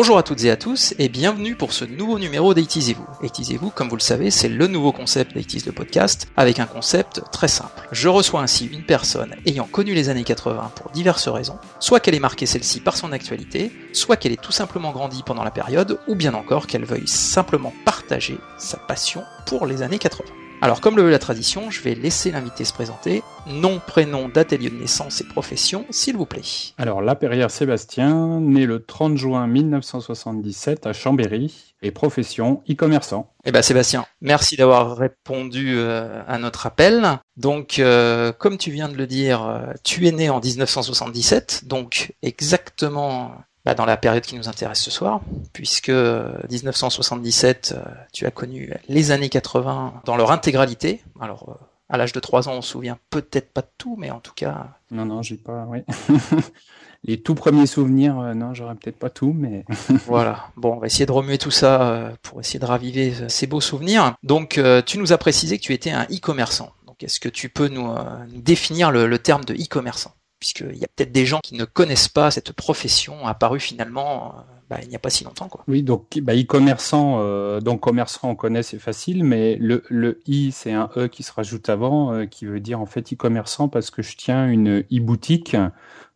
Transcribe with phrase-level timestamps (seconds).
[0.00, 3.04] Bonjour à toutes et à tous et bienvenue pour ce nouveau numéro d'Aitisez-vous.
[3.20, 7.20] Aitisez-vous, comme vous le savez, c'est le nouveau concept d'Aitis le podcast avec un concept
[7.32, 7.88] très simple.
[7.90, 12.14] Je reçois ainsi une personne ayant connu les années 80 pour diverses raisons, soit qu'elle
[12.14, 15.98] ait marqué celle-ci par son actualité, soit qu'elle ait tout simplement grandi pendant la période,
[16.06, 20.32] ou bien encore qu'elle veuille simplement partager sa passion pour les années 80.
[20.60, 23.22] Alors comme le veut la tradition, je vais laisser l'invité se présenter.
[23.46, 26.42] Nom, prénom, date et lieu de naissance et profession, s'il vous plaît.
[26.78, 33.32] Alors Laperrière Sébastien, né le 30 juin 1977 à Chambéry, et profession e-commerçant.
[33.44, 37.20] Eh ben Sébastien, merci d'avoir répondu euh, à notre appel.
[37.36, 42.14] Donc euh, comme tu viens de le dire, euh, tu es né en 1977, donc
[42.22, 43.32] exactement
[43.68, 45.20] bah, dans la période qui nous intéresse ce soir,
[45.52, 51.02] puisque 1977, euh, tu as connu les années 80 dans leur intégralité.
[51.20, 54.10] Alors, euh, à l'âge de 3 ans, on se souvient peut-être pas de tout, mais
[54.10, 54.68] en tout cas.
[54.90, 55.80] Non, non, j'ai pas, oui.
[57.04, 59.66] les tout premiers souvenirs, euh, non, j'aurais peut-être pas tout, mais.
[60.06, 60.46] voilà.
[60.56, 64.14] Bon, on va essayer de remuer tout ça pour essayer de raviver ces beaux souvenirs.
[64.22, 66.72] Donc, tu nous as précisé que tu étais un e-commerçant.
[66.86, 67.86] Donc, est-ce que tu peux nous,
[68.34, 70.14] définir le terme de e-commerçant?
[70.38, 74.42] Puisqu'il y a peut-être des gens qui ne connaissent pas cette profession apparue finalement euh,
[74.70, 75.48] bah, il n'y a pas si longtemps.
[75.48, 75.64] Quoi.
[75.66, 80.52] Oui, donc bah, e-commerçant, euh, donc commerçant on connaît, c'est facile, mais le, le i
[80.52, 83.90] c'est un e qui se rajoute avant, euh, qui veut dire en fait e-commerçant parce
[83.90, 85.56] que je tiens une e-boutique,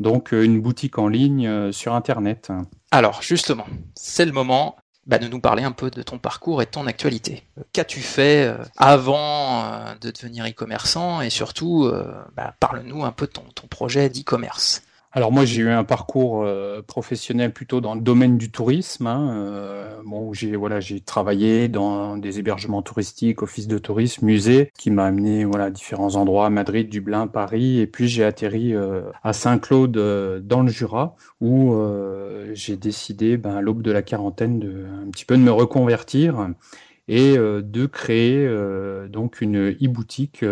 [0.01, 2.53] donc une boutique en ligne sur Internet.
[2.91, 6.65] Alors justement, c'est le moment bah, de nous parler un peu de ton parcours et
[6.65, 7.43] de ton actualité.
[7.73, 13.27] Qu'as-tu fait euh, avant euh, de devenir e-commerçant et surtout, euh, bah, parle-nous un peu
[13.27, 14.83] de ton, ton projet d'e-commerce.
[15.15, 19.07] Alors moi j'ai eu un parcours euh, professionnel plutôt dans le domaine du tourisme.
[19.07, 24.73] Hein, euh, bon, j'ai voilà j'ai travaillé dans des hébergements touristiques, office de tourisme, musée,
[24.79, 29.03] qui m'a amené voilà à différents endroits, Madrid, Dublin, Paris, et puis j'ai atterri euh,
[29.23, 29.93] à Saint-Claude
[30.47, 31.75] dans le Jura où
[32.55, 36.49] j'ai décidé ben, à l'aube de la quarantaine de un petit peu de me reconvertir
[37.09, 38.49] et de créer
[39.09, 40.45] donc une e-boutique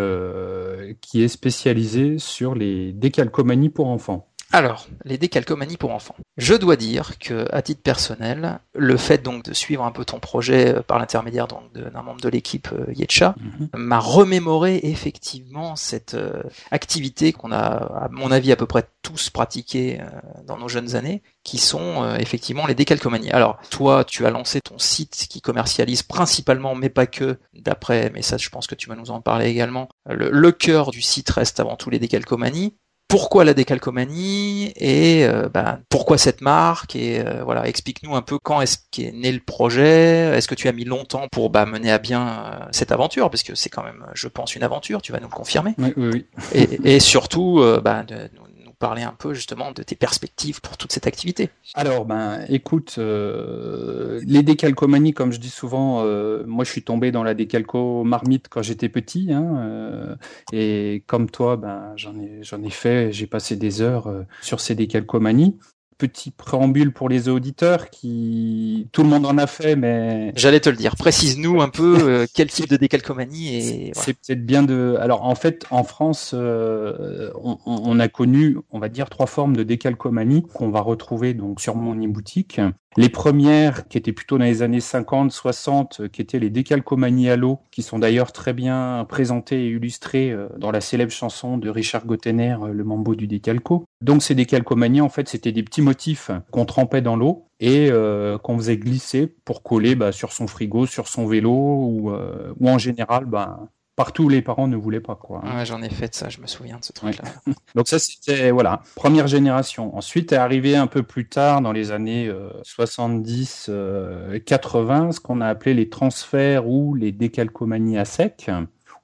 [1.01, 4.30] qui est spécialisée sur les décalcomanies pour enfants.
[4.53, 6.17] Alors, les décalcomanies pour enfants.
[6.37, 10.19] Je dois dire que, à titre personnel, le fait donc de suivre un peu ton
[10.19, 13.69] projet euh, par l'intermédiaire d'un membre de l'équipe euh, Yetcha mhm.
[13.75, 19.31] m'a remémoré effectivement cette euh, activité qu'on a, à mon avis, à peu près tous
[19.31, 19.99] pratiqué
[20.47, 23.31] dans nos jeunes années, qui sont effectivement les décalcomanies.
[23.31, 28.21] Alors, toi, tu as lancé ton site qui commercialise principalement, mais pas que, d'après, mais
[28.21, 29.89] ça, je pense que tu vas nous en parler également.
[30.07, 32.75] Le, le cœur du site reste avant tout les décalcomanies
[33.11, 38.39] pourquoi la décalcomanie et euh, bah, pourquoi cette marque et euh, voilà explique-nous un peu
[38.39, 40.37] quand est-ce qu'est né le projet.
[40.37, 43.29] Est-ce que tu as mis longtemps pour bah, mener à bien euh, cette aventure?
[43.29, 45.75] Parce que c'est quand même je pense une aventure tu vas nous le confirmer.
[45.79, 46.27] Oui, oui, oui.
[46.55, 48.45] et, et, surtout bah, de nous
[48.81, 51.51] parler un peu justement de tes perspectives pour toute cette activité.
[51.75, 57.13] Alors, ben, écoute, euh, les décalcomanies, comme je dis souvent, euh, moi je suis tombé
[57.13, 60.17] dans la décalco marmite quand j'étais petit, hein, euh,
[60.53, 64.75] et comme toi, ben, j'en ai, j'en ai fait, j'ai passé des heures sur ces
[64.75, 65.59] décalcomanies
[66.01, 70.71] petit préambule pour les auditeurs qui tout le monde en a fait mais j'allais te
[70.71, 70.97] le dire.
[70.97, 75.35] Précise-nous un peu euh, quel type de décalcomanie et c'est peut-être bien de alors en
[75.35, 80.71] fait en France euh, on, a connu on va dire trois formes de décalcomanie qu'on
[80.71, 82.61] va retrouver donc sur mon e-boutique
[82.97, 87.37] les premières, qui étaient plutôt dans les années 50, 60, qui étaient les décalcomanies à
[87.37, 91.69] l'eau, qui sont d'ailleurs très bien présentées et illustrées euh, dans la célèbre chanson de
[91.69, 93.85] Richard Gottener, euh, Le Mambo du décalco.
[94.01, 98.39] Donc ces décalcomanies, en fait, c'était des petits motifs qu'on trempait dans l'eau et euh,
[98.39, 102.13] qu'on faisait glisser pour coller bah, sur son frigo, sur son vélo ou,
[102.59, 105.43] ou en général bah, partout les parents ne voulaient pas quoi.
[105.45, 105.59] Hein.
[105.59, 107.25] Ouais, j'en ai fait de ça, je me souviens de ce truc-là.
[107.75, 109.97] Donc ça c'était voilà première génération.
[109.97, 112.33] Ensuite est arrivé un peu plus tard dans les années
[112.63, 118.51] 70, euh, 80 euh, ce qu'on a appelé les transferts ou les décalcomanies à sec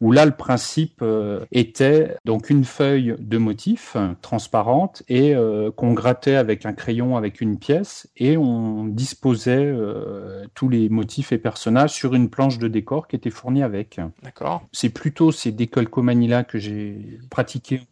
[0.01, 5.93] où là le principe euh, était donc une feuille de motif transparente et euh, qu'on
[5.93, 11.39] grattait avec un crayon avec une pièce et on disposait euh, tous les motifs et
[11.39, 14.01] personnages sur une planche de décor qui était fournie avec.
[14.23, 14.67] D'accord.
[14.73, 17.83] C'est plutôt ces décalcomanies là que j'ai pratiqué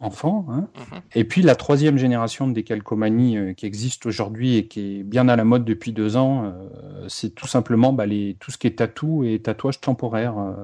[0.00, 0.46] enfant.
[0.50, 0.68] Hein.
[0.76, 1.00] Mhm.
[1.14, 5.28] Et puis la troisième génération de décalcomanie euh, qui existe aujourd'hui et qui est bien
[5.28, 8.66] à la mode depuis deux ans, euh, c'est tout simplement bah, les, tout ce qui
[8.66, 10.54] est tatou et tatouage temporaire, euh,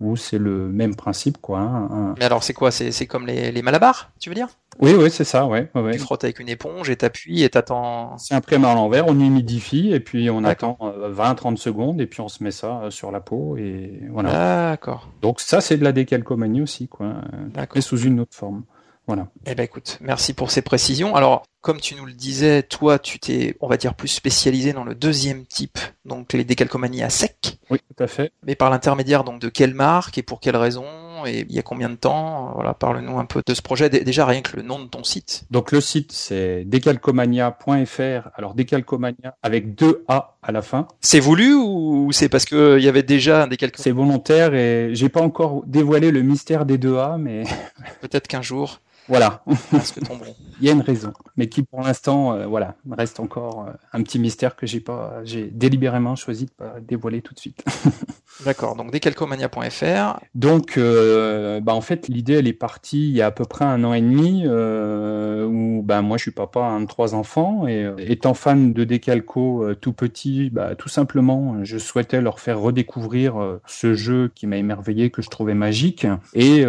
[0.00, 1.38] où c'est le même principe.
[1.38, 1.60] quoi.
[1.60, 2.70] Hein, Mais alors c'est quoi?
[2.70, 4.48] C'est comme les, les malabars, tu veux dire?
[4.80, 8.16] Oui, oui, c'est ça, ouais, ouais, Tu frottes avec une éponge et t'appuies et t'attends.
[8.18, 12.28] C'est imprimé à l'envers, on humidifie et puis on attend 20-30 secondes et puis on
[12.28, 14.70] se met ça sur la peau et voilà.
[14.70, 15.08] D'accord.
[15.20, 17.14] Donc ça, c'est de la décalcomanie aussi, quoi.
[17.74, 18.64] Mais sous une autre forme.
[19.08, 19.26] Voilà.
[19.46, 21.16] Eh ben écoute, merci pour ces précisions.
[21.16, 24.84] Alors, comme tu nous le disais, toi, tu t'es, on va dire, plus spécialisé dans
[24.84, 27.58] le deuxième type, donc les décalcomanies à sec.
[27.68, 28.32] Oui, tout à fait.
[28.46, 30.84] Mais par l'intermédiaire donc de quelle marque et pour quelle raison
[31.26, 33.88] et il y a combien de temps Voilà, parle-nous un peu de ce projet.
[33.88, 35.44] Déjà rien que le nom de ton site.
[35.50, 38.28] Donc le site c'est decalcomania.fr.
[38.34, 40.88] Alors decalcomania avec deux A à la fin.
[41.00, 44.90] C'est voulu ou c'est parce que il y avait déjà un décalcomania C'est volontaire et
[44.94, 47.44] j'ai pas encore dévoilé le mystère des deux A, mais
[48.00, 48.80] peut-être qu'un jour.
[49.08, 49.42] Voilà.
[49.70, 50.34] Parce que tomberont.
[50.60, 54.02] Il y a une raison, mais qui pour l'instant, euh, voilà, reste encore euh, un
[54.04, 57.64] petit mystère que j'ai pas, j'ai délibérément choisi de pas dévoiler tout de suite.
[58.44, 58.76] D'accord.
[58.76, 60.20] Donc decalcomania.fr.
[60.36, 63.64] Donc, euh, bah en fait, l'idée elle est partie il y a à peu près
[63.64, 67.90] un an et demi où bah moi je suis papa un de trois enfants et
[67.98, 73.94] étant fan de décalco tout petit, bah tout simplement je souhaitais leur faire redécouvrir ce
[73.94, 76.64] jeu qui m'a émerveillé que je trouvais magique et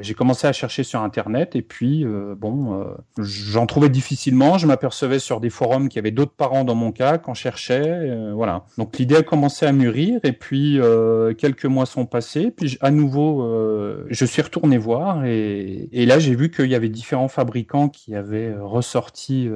[0.00, 2.04] j'ai commencé à chercher sur internet et puis
[2.36, 2.86] bon
[3.18, 4.58] j'en trouvais difficilement.
[4.58, 7.82] Je m'apercevais sur des forums qu'il y avait d'autres parents dans mon cas qu'on cherchait.
[7.84, 8.64] Euh, voilà.
[8.78, 12.50] Donc l'idée a commencé à mûrir et puis euh, quelques mois sont passés.
[12.50, 16.88] Puis à nouveau, euh, je suis retourné voir et, là j'ai vu qu'il y avait
[16.88, 19.48] différents fabricants qui avaient ressorti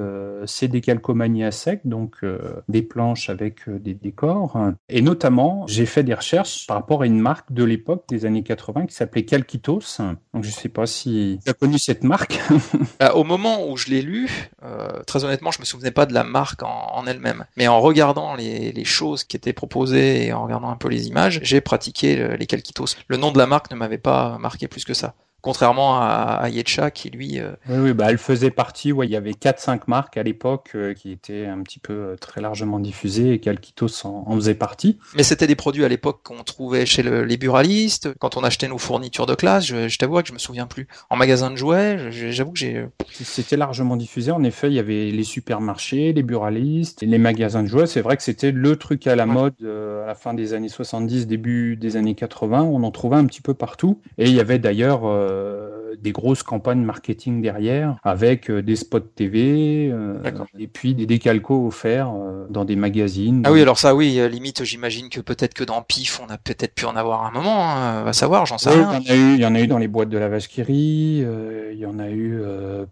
[0.45, 2.25] ces décalcomanies à sec, donc
[2.67, 4.59] des planches avec des décors.
[4.89, 8.43] Et notamment, j'ai fait des recherches par rapport à une marque de l'époque des années
[8.43, 10.01] 80 qui s'appelait Calquitos.
[10.33, 12.39] Donc je sais pas si tu as connu cette marque.
[13.13, 16.23] Au moment où je l'ai lu, euh, très honnêtement, je me souvenais pas de la
[16.23, 17.45] marque en, elle-même.
[17.57, 21.39] Mais en regardant les, choses qui étaient proposées et en regardant un peu les images,
[21.43, 22.85] j'ai pratiqué les calquitos.
[23.07, 26.49] Le nom de la marque ne m'avait pas marqué plus que ça contrairement à, à
[26.49, 27.39] Yetcha qui lui.
[27.39, 28.91] Euh, oui, oui, bah elle faisait partie.
[28.91, 32.15] Ouais, il y avait 4-5 marques à l'époque euh, qui étaient un petit peu euh,
[32.19, 34.99] très largement diffusées et Calquitos en, en faisait partie.
[35.15, 38.67] Mais c'était des produits à l'époque qu'on trouvait chez le, les buralistes quand on achetait
[38.67, 39.65] nos fournitures de classe.
[39.65, 40.87] Je, je t'avoue que je me souviens plus.
[41.09, 42.85] En magasin de jouets, j'avoue que j'ai.
[43.11, 44.31] C'était largement diffusé.
[44.31, 47.87] En effet, il y avait les supermarchés, les buralistes, les magasins de jouets.
[47.87, 51.27] C'est vrai que c'était le truc à la mode à la fin des années 70,
[51.27, 52.61] début des années 80.
[52.63, 53.99] On en trouvait un petit peu partout.
[54.17, 58.99] Et il y avait d'ailleurs euh, des grosses campagnes marketing derrière, avec euh, des spots
[58.99, 60.21] TV, euh,
[60.57, 62.13] et puis des décalcos offerts
[62.49, 63.43] dans des magazines.
[63.45, 66.73] Ah oui, alors ça, oui, limite, j'imagine que peut-être que dans PIF, on a peut-être
[66.73, 68.99] pu en avoir un moment, hein, va savoir, j'en sais rien.
[68.99, 70.29] Il y, en a eu, il y en a eu dans les boîtes de la
[70.29, 72.41] vache il y en a eu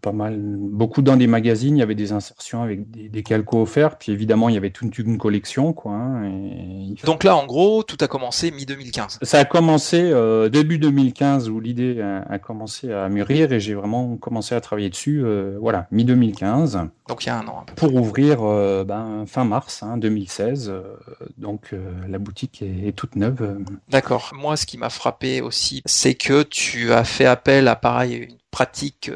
[0.02, 3.62] pas mal, beaucoup dans des magazines, il y avait des insertions avec des, des calcos
[3.62, 5.94] offerts, puis évidemment, il y avait toute une collection, quoi.
[5.94, 7.06] Hein, et...
[7.06, 9.20] Donc là, en gros, tout a commencé mi-2015.
[9.22, 10.12] Ça a commencé
[10.52, 15.22] début 2015, où l'idée a commencé à mûrir et j'ai vraiment commencé à travailler dessus,
[15.24, 16.90] euh, voilà, mi-2015.
[17.08, 17.66] Donc il y a un an.
[17.76, 20.70] Pour ouvrir euh, ben, fin mars 2016.
[20.70, 20.96] Hein, euh,
[21.38, 21.74] donc
[22.08, 23.60] la boutique est, toute neuve.
[23.90, 24.32] D'accord.
[24.36, 28.38] Moi, ce qui m'a frappé aussi, c'est que tu as fait appel à pareil une
[28.52, 29.12] pratique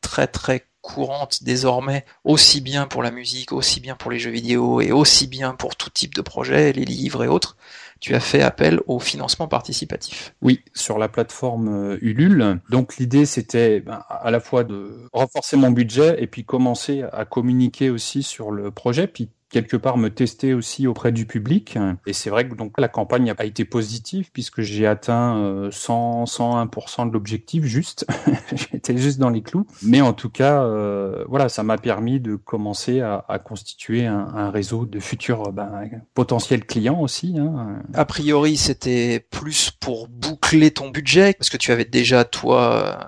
[0.00, 4.80] très très courante désormais, aussi bien pour la musique, aussi bien pour les jeux vidéo
[4.80, 7.56] et aussi bien pour tout type de projet, les livres et autres
[8.00, 10.34] tu as fait appel au financement participatif.
[10.42, 12.60] Oui, sur la plateforme euh, Ulule.
[12.70, 17.24] Donc l'idée c'était ben, à la fois de renforcer mon budget et puis commencer à
[17.24, 19.06] communiquer aussi sur le projet,
[19.50, 21.78] quelque part me tester aussi auprès du public.
[22.06, 26.24] Et c'est vrai que donc la campagne a été positive puisque j'ai atteint 100, euh,
[26.24, 28.06] 101% de l'objectif juste.
[28.72, 29.66] J'étais juste dans les clous.
[29.82, 34.28] Mais en tout cas, euh, voilà, ça m'a permis de commencer à, à constituer un,
[34.34, 37.36] un, réseau de futurs ben, potentiels clients aussi.
[37.38, 37.82] Hein.
[37.94, 42.98] A priori, c'était plus pour boucler ton budget parce que tu avais déjà toi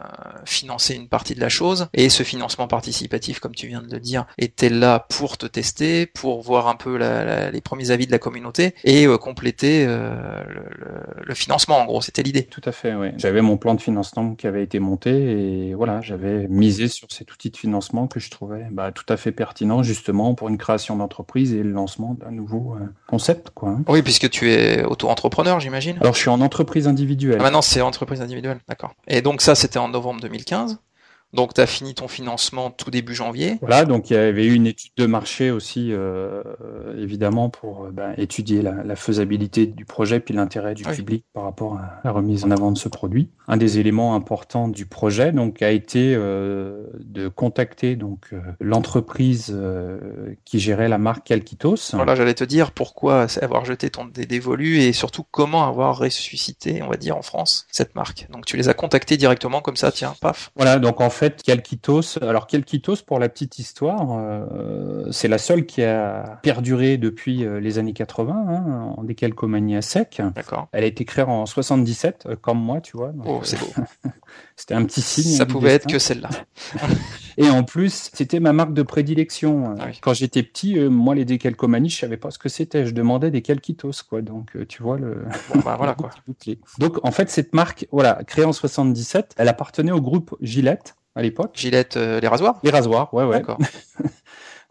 [0.44, 4.00] financé une partie de la chose et ce financement participatif, comme tu viens de le
[4.00, 6.96] dire, était là pour te tester, pour pour voir un peu
[7.52, 10.44] les premiers avis de la communauté et euh, compléter euh,
[11.24, 11.78] le, financement.
[11.78, 12.44] En gros, c'était l'idée.
[12.44, 12.94] Tout à fait.
[12.94, 13.08] Oui.
[13.16, 17.32] J'avais mon plan de financement qui avait été monté et voilà, j'avais misé sur cet
[17.32, 20.96] outil de financement que je trouvais bah, tout à fait pertinent justement pour une création
[20.96, 23.50] d'entreprise et le lancement d'un nouveau euh, concept.
[23.50, 23.70] Quoi.
[23.70, 23.82] Hein.
[23.88, 25.96] Oui, puisque tu es auto-entrepreneur, j'imagine.
[26.00, 27.38] Alors, je suis en entreprise individuelle.
[27.40, 28.94] Ah, maintenant, c'est entreprise individuelle, d'accord.
[29.08, 30.78] Et donc ça, c'était en novembre 2015.
[31.32, 33.58] Donc, tu as fini ton financement tout début janvier.
[33.60, 36.42] Voilà, donc il y avait eu une étude de marché aussi, euh,
[36.98, 41.44] évidemment, pour euh, ben, étudier la, la, faisabilité du projet puis l'intérêt du public par
[41.44, 43.30] rapport à la remise en avant de ce produit.
[43.48, 49.50] Un des éléments importants du projet, donc, a été euh, de contacter donc euh, l'entreprise
[49.50, 51.76] euh, qui gérait la marque Calquitos.
[51.92, 56.88] Voilà, j'allais te dire pourquoi avoir jeté ton dévolu et surtout comment avoir ressuscité, on
[56.88, 58.28] va dire, en France cette marque.
[58.30, 60.50] Donc, tu les as contactés directement comme ça, tiens, paf.
[60.56, 65.36] Voilà, donc en fait fait, Calquitos, alors Calquitos, pour la petite histoire, euh, c'est la
[65.36, 70.22] seule qui a perduré depuis euh, les années 80, hein, en décalcomanie à sec.
[70.34, 70.68] D'accord.
[70.72, 73.12] Elle a été créée en 77, euh, comme moi, tu vois.
[73.26, 73.66] oh, c'est beau.
[74.60, 75.38] C'était un petit signe.
[75.38, 76.28] Ça pouvait être que celle-là.
[77.38, 79.74] Et en plus, c'était ma marque de prédilection.
[79.80, 82.84] Ah Quand j'étais petit, euh, moi, les décalcomanies, je savais pas ce que c'était.
[82.84, 84.20] Je demandais des calquitos, quoi.
[84.20, 85.24] Donc, euh, tu vois le.
[85.64, 86.10] bah, voilà, quoi.
[86.78, 91.22] Donc, en fait, cette marque, voilà, créée en 77, elle appartenait au groupe Gillette à
[91.22, 91.52] l'époque.
[91.54, 92.60] Gillette, les rasoirs?
[92.62, 93.38] Les rasoirs, ouais, ouais.
[93.38, 93.58] D'accord.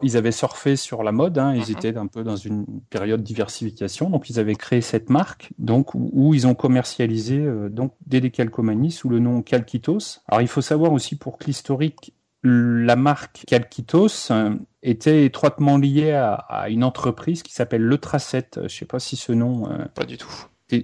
[0.02, 1.78] Ils avaient surfé sur la mode, hein, ils mhm.
[1.78, 5.94] étaient un peu dans une période de diversification, donc ils avaient créé cette marque, donc
[5.94, 10.20] où, ils ont commercialisé euh, donc des décalcomanies sous le nom Calquitos.
[10.28, 16.12] Alors il faut savoir aussi pour que l'historique, la marque Calquitos euh, était étroitement liée
[16.12, 18.54] à, une entreprise qui s'appelle Le Tracette.
[18.56, 19.70] Je ne sais pas si ce nom.
[19.70, 20.32] Euh, pas du tout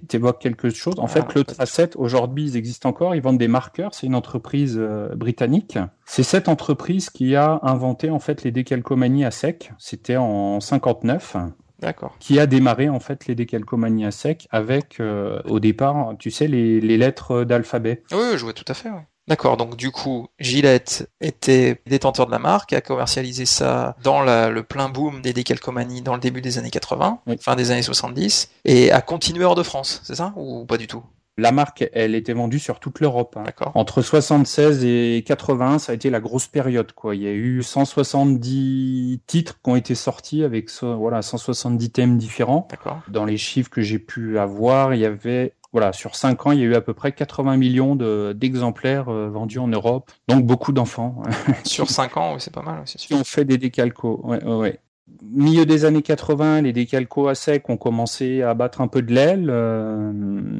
[0.06, 0.94] t'évoques quelque chose.
[0.98, 3.14] En fait, le Tracet, aujourd'hui, ils existent encore.
[3.14, 3.94] Ils vendent des marqueurs.
[3.94, 5.78] C'est une entreprise euh, britannique.
[6.04, 9.72] C'est cette entreprise qui a inventé en fait les décalcomanies à sec.
[9.78, 11.36] C'était en 59.
[11.78, 12.16] D'accord.
[12.18, 16.46] Qui a démarré en fait les décalcomanies à sec avec euh, au départ, tu sais,
[16.46, 18.02] les, les lettres d'alphabet.
[18.12, 18.88] Oui, je vois tout à fait.
[19.28, 24.60] D'accord, donc du coup, Gillette était détenteur de la marque, a commercialisé ça dans le
[24.62, 28.92] plein boom des décalcomanies dans le début des années 80, fin des années 70, et
[28.92, 30.32] a continué hors de France, c'est ça?
[30.36, 31.02] Ou pas du tout?
[31.38, 33.36] La marque, elle était vendue sur toute l'Europe.
[33.36, 33.44] Hein.
[33.74, 36.92] Entre 76 et 80, ça a été la grosse période.
[36.92, 37.14] Quoi.
[37.14, 42.66] Il y a eu 170 titres qui ont été sortis avec voilà 170 thèmes différents.
[43.08, 46.60] Dans les chiffres que j'ai pu avoir, il y avait voilà, sur 5 ans, il
[46.60, 47.96] y a eu à peu près 80 millions
[48.34, 51.22] d'exemplaires euh, vendus en Europe, donc beaucoup d'enfants.
[51.64, 52.84] sur 5 ans, oui, c'est pas mal.
[52.84, 54.20] Qui ont fait des décalcos.
[54.24, 54.80] Ouais, ouais,
[55.22, 59.14] Milieu des années 80, les décalcos à sec ont commencé à battre un peu de
[59.14, 59.48] l'aile.
[59.50, 60.12] Euh,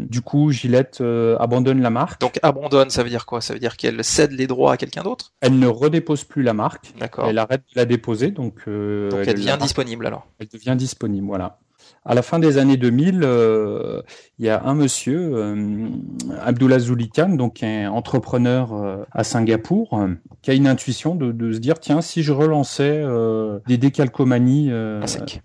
[0.09, 2.21] du coup, Gillette euh, abandonne la marque.
[2.21, 3.41] Donc abandonne, ça veut dire quoi?
[3.41, 5.35] Ça veut dire qu'elle cède les droits à quelqu'un d'autre?
[5.41, 6.93] Elle ne redépose plus la marque.
[6.99, 7.27] D'accord.
[7.29, 8.57] Elle arrête de la déposer, donc.
[8.67, 10.27] donc elle, devient disponible alors.
[10.39, 11.59] Elle devient disponible, voilà.
[12.09, 14.01] À la fin des années 2000, euh,
[14.39, 15.89] il y a un monsieur, euh,
[16.41, 20.01] Abdullah Zulikan, donc un entrepreneur euh, à Singapour,
[20.41, 23.05] qui a une intuition de, se dire tiens, si je relançais
[23.67, 24.71] des décalcomanies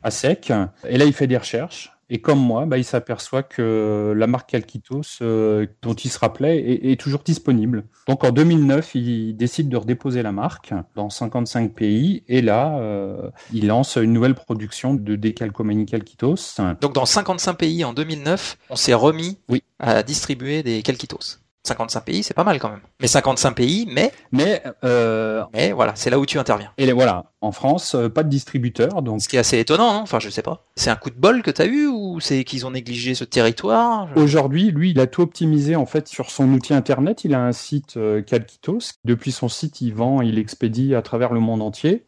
[0.04, 0.54] à sec.
[0.88, 1.91] Et là, il fait des recherches.
[2.14, 6.92] Et comme moi, bah, il s'aperçoit que la marque Calquitos, euh, dont il se rappelait,
[6.92, 7.86] est, toujours disponible.
[8.06, 12.24] Donc en 2009, il décide de redéposer la marque dans 55 pays.
[12.28, 16.58] Et là, euh, il lance une nouvelle production de décalcomanie Calquitos.
[16.82, 19.64] Donc dans 55 pays en 2009, on s'est remis oui.
[19.80, 21.41] à distribuer des Calquitos.
[21.64, 22.82] 55 pays, c'est pas mal quand même.
[23.00, 25.44] Mais 55 pays, mais mais euh...
[25.54, 26.72] mais voilà, c'est là où tu interviens.
[26.78, 29.22] Et voilà, en France, euh, pas de distributeur, donc.
[29.22, 30.00] Ce qui est assez étonnant, non?
[30.02, 30.64] Enfin, je sais pas.
[30.76, 34.10] C'est un coup de bol que t'as eu ou c'est qu'ils ont négligé ce territoire?
[34.16, 37.24] Aujourd'hui, lui, il a tout optimisé en fait sur son outil internet.
[37.26, 38.94] Il a un site euh, Calquitos.
[39.06, 42.06] Depuis son site, il vend, il expédie à travers le monde entier.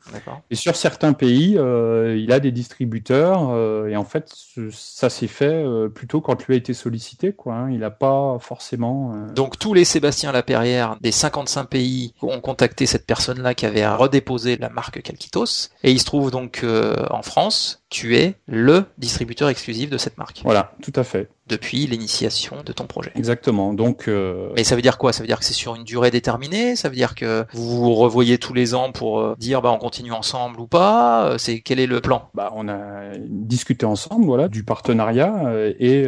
[0.51, 3.57] Et sur certains pays, euh, il a des distributeurs.
[3.87, 4.31] Et en fait,
[4.71, 7.55] ça s'est fait plutôt quand lui a été sollicité, quoi.
[7.55, 7.71] Hein.
[7.71, 9.15] Il n'a pas forcément.
[9.33, 14.57] Donc tous les Sébastien Laperrière des 55 pays ont contacté cette personne-là qui avait redéposé
[14.57, 15.69] la marque Calquitos.
[15.83, 20.17] Et il se trouve donc euh, en France, tu es le distributeur exclusif de cette
[20.17, 20.41] marque.
[20.43, 23.11] Voilà, tout à fait depuis l'initiation de ton projet.
[23.15, 23.73] Exactement.
[23.73, 24.07] Donc.
[24.07, 24.49] Euh...
[24.55, 25.11] Mais ça veut dire quoi?
[25.11, 26.75] Ça veut dire que c'est sur une durée déterminée?
[26.75, 29.77] Ça veut dire que vous vous revoyez tous les ans pour euh, dire bah on
[29.77, 31.25] continue ensemble ou pas?
[31.25, 32.29] Euh, C'est quel est le plan?
[32.33, 36.05] Bah on a discuté ensemble, voilà, du partenariat euh, et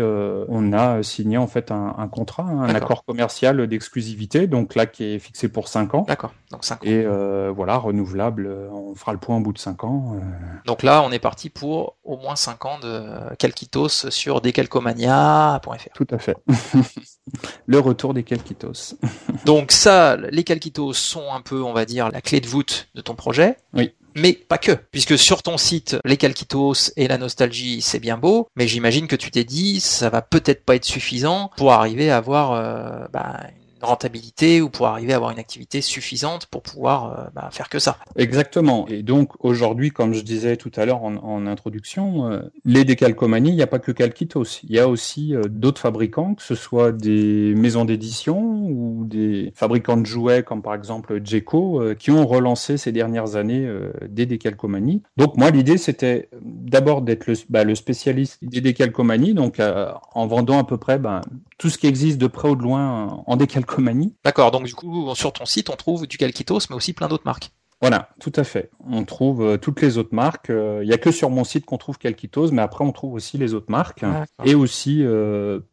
[0.49, 5.03] on a signé en fait un, un contrat, un accord commercial d'exclusivité, donc là qui
[5.03, 6.05] est fixé pour 5 ans.
[6.07, 6.33] D'accord.
[6.51, 6.87] Donc 5 ans.
[6.87, 7.05] Et
[7.53, 8.49] voilà, renouvelable.
[8.71, 10.17] On fera le point au bout de 5 ans.
[10.65, 15.59] Donc là, on est parti pour au moins 5 ans de Calquitos sur Decalcomania
[15.93, 16.35] tout à fait.
[17.65, 18.95] le retour des calquitos.
[19.45, 23.01] Donc ça, les calquitos sont un peu, on va dire, la clé de voûte de
[23.01, 23.57] ton projet.
[23.73, 23.93] Oui.
[24.15, 28.47] Mais pas que, puisque sur ton site, les calquitos et la nostalgie, c'est bien beau,
[28.55, 32.17] mais j'imagine que tu t'es dit, ça va peut-être pas être suffisant pour arriver à
[32.17, 33.41] avoir euh, bah,
[33.85, 37.79] rentabilité ou pour arriver à avoir une activité suffisante pour pouvoir euh, bah, faire que
[37.79, 37.97] ça.
[38.15, 38.87] Exactement.
[38.87, 43.55] Et donc aujourd'hui, comme je disais tout à l'heure en, introduction, euh, les décalcomanies, il
[43.55, 44.61] n'y a pas que Calquitos.
[44.63, 49.51] Il y a aussi euh, d'autres fabricants, que ce soit des maisons d'édition ou des
[49.55, 53.69] fabricants de jouets comme par exemple Jeco, qui ont relancé ces dernières années
[54.09, 55.03] des décalcomanies.
[55.17, 60.63] Donc moi, l'idée c'était d'abord d'être le, bah, spécialiste des décalcomanies, donc en vendant à
[60.63, 61.21] peu près bah,
[61.57, 65.13] tout ce qui existe de près ou de loin en décalcomanie D'accord, donc du coup,
[65.15, 67.51] sur ton site, on trouve du Calquitos, mais aussi plein d'autres marques.
[67.81, 68.69] Voilà, tout à fait.
[68.87, 70.49] On trouve euh, toutes les autres marques.
[70.49, 73.37] Il n'y a que sur mon site qu'on trouve Calquitos, mais après on trouve aussi
[73.37, 74.03] les autres marques.
[74.43, 75.03] Et aussi,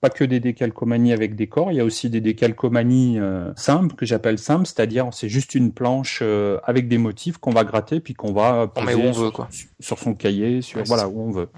[0.00, 3.18] pas que des décalcomanies avec décor, il y a aussi des décalcomanies
[3.56, 6.22] simples, que j'appelle simples, c'est-à-dire c'est juste une planche
[6.64, 9.48] avec des motifs qu'on va gratter, puis qu'on va poser on veut, quoi.
[9.80, 11.48] Sur, son cahier, sur voilà où on veut.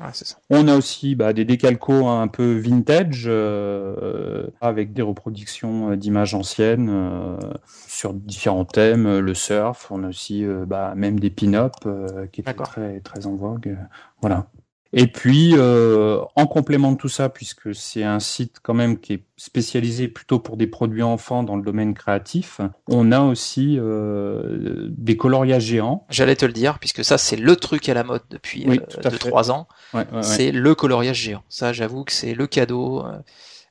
[0.51, 3.31] On a aussi bah, des décalcos un peu vintage,
[4.61, 7.39] avec des reproductions d'images anciennes
[7.89, 12.41] sur différents thèmes, le surf, on a aussi euh, bah, même des pin-up euh, qui
[12.41, 13.77] étaient très, très en vogue.
[14.21, 14.47] voilà.
[14.97, 19.15] Et puis, euh, en complément de tout ça, puisque c'est un site quand même qui
[19.15, 25.17] est spécialisé plutôt pour des produits enfants dans le domaine créatif, on a aussi des
[25.17, 26.07] coloriages géants.
[26.11, 29.67] J'allais te le dire, puisque ça, c'est le truc à la mode depuis 2-3 ans.
[30.23, 31.43] c'est le coloriage géant.
[31.49, 33.05] Ça, j'avoue que c'est le cadeau.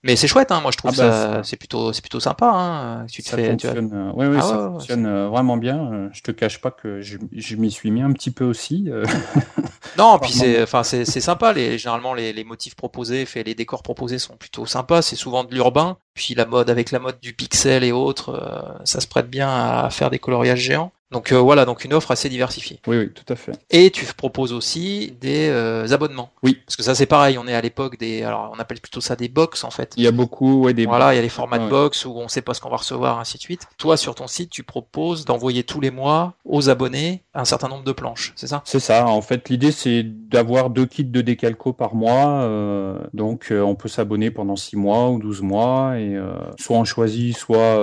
[0.05, 0.59] Mais c'est chouette, hein.
[0.59, 2.51] moi je trouve ah bah, ça, c'est plutôt, c'est plutôt sympa.
[2.53, 3.05] Hein.
[3.09, 6.09] Tu te ça fais, fonctionne, tu euh, oui, oui, ah ça fonctionne euh, vraiment bien.
[6.11, 8.85] Je te cache pas que je, je m'y suis mis un petit peu aussi.
[8.89, 9.05] Euh.
[9.97, 11.53] non, puis c'est, enfin, c'est, c'est sympa.
[11.53, 15.01] Les, généralement, les, les motifs proposés, fait, les décors proposés sont plutôt sympas.
[15.01, 15.97] C'est souvent de l'urbain.
[16.15, 19.89] Puis la mode avec la mode du pixel et autres, ça se prête bien à
[19.89, 20.91] faire des coloriages géants.
[21.13, 22.79] Donc euh, voilà, donc une offre assez diversifiée.
[22.87, 23.53] Oui, oui, tout à fait.
[23.69, 26.31] Et tu proposes aussi des euh, abonnements.
[26.41, 26.57] Oui.
[26.65, 29.15] Parce que ça c'est pareil, on est à l'époque des, alors on appelle plutôt ça
[29.15, 29.93] des box en fait.
[29.95, 30.87] Il y a beaucoup, ouais, des.
[30.87, 32.77] Voilà, il y a les formats de box où on sait pas ce qu'on va
[32.77, 33.67] recevoir, ainsi de suite.
[33.77, 37.83] Toi sur ton site, tu proposes d'envoyer tous les mois aux abonnés un certain nombre
[37.83, 38.63] de planches, c'est ça?
[38.65, 39.05] C'est ça.
[39.05, 42.41] En fait, l'idée c'est d'avoir deux kits de décalco par mois.
[42.41, 46.17] Euh, donc on peut s'abonner pendant six mois ou 12 mois et
[46.57, 47.77] soit on choisit, soit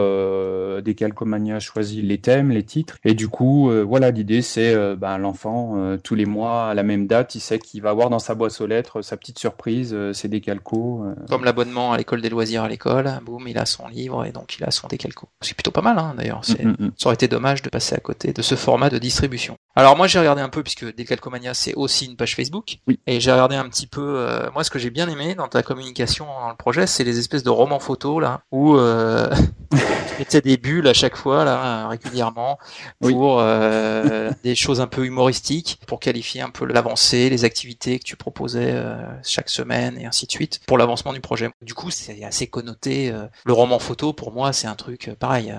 [0.83, 5.19] Décalcomania choisit les thèmes, les titres et du coup, euh, voilà, l'idée c'est euh, ben,
[5.19, 8.19] l'enfant euh, tous les mois à la même date, il sait qu'il va avoir dans
[8.19, 11.05] sa boîte aux lettres sa petite surprise, ses décalcos.
[11.29, 14.57] Comme l'abonnement à l'école des loisirs à l'école, boum, il a son livre et donc
[14.57, 15.29] il a son décalco.
[15.43, 16.41] C'est plutôt pas mal, hein, d'ailleurs.
[16.49, 16.91] Mm, mm, mm.
[16.97, 19.59] Ça aurait été dommage de passer à côté de ce format de distribution.
[19.77, 22.99] Alors moi j'ai regardé un peu puisque Décalcomania c'est aussi une page Facebook oui.
[23.07, 24.27] et j'ai regardé un petit peu.
[24.55, 27.43] moi ce que j'ai bien aimé dans ta communication dans le projet, c'est les espèces
[27.43, 28.79] de romans photos là où
[30.21, 32.59] tu mettais des bulles à chaque fois là régulièrement
[33.01, 38.05] pour euh, des choses un peu humoristiques pour qualifier un peu l'avancée, les activités que
[38.05, 41.51] tu proposais euh, chaque semaine et ainsi de suite pour l'avancement du projet.
[41.63, 43.11] Du coup, c'est assez connoté.
[43.11, 45.53] Euh, le roman photo, pour moi, c'est un truc pareil,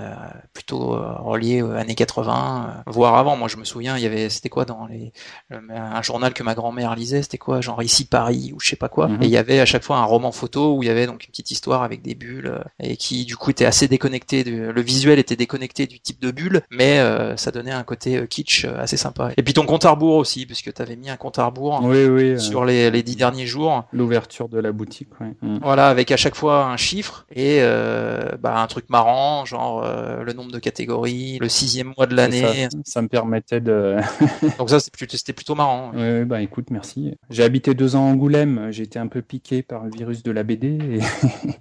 [0.54, 3.36] plutôt relié aux années 80, voire avant.
[3.36, 5.12] Moi, je me souviens, il y avait, c'était quoi dans les,
[5.50, 8.90] un journal que ma grand-mère lisait, c'était quoi, genre ici Paris ou je sais pas
[8.90, 9.08] quoi.
[9.08, 9.24] Mhm.
[9.24, 11.24] Et il y avait à chaque fois un roman photo où il y avait donc
[11.24, 14.44] une petite histoire avec des bulles et qui du coup était assez déconnecté.
[14.56, 17.00] Le visuel était déconnecté du type de bulle, mais
[17.38, 19.32] ça donnait un côté euh, kitsch euh, assez sympa.
[19.38, 21.82] Et puis ton compte à rebours aussi, puisque tu avais mis un compte à rebours
[21.84, 23.86] oui, oui, euh, sur les, les dix derniers jours.
[23.92, 25.10] L'ouverture de la boutique.
[25.42, 25.58] Mm.
[25.62, 27.62] Voilà, avec à chaque fois un chiffre et
[28.40, 32.68] bah, un truc marrant, genre le nombre de catégories, le sixième mois de l'année.
[32.86, 33.98] Ça, me permettait de.
[34.58, 35.92] Donc ça, c'était plutôt marrant.
[35.94, 37.14] Oui, bah écoute, merci.
[37.30, 40.32] J'ai habité deux ans à Angoulême, j'ai été un peu piqué par le virus de
[40.32, 41.00] la BD.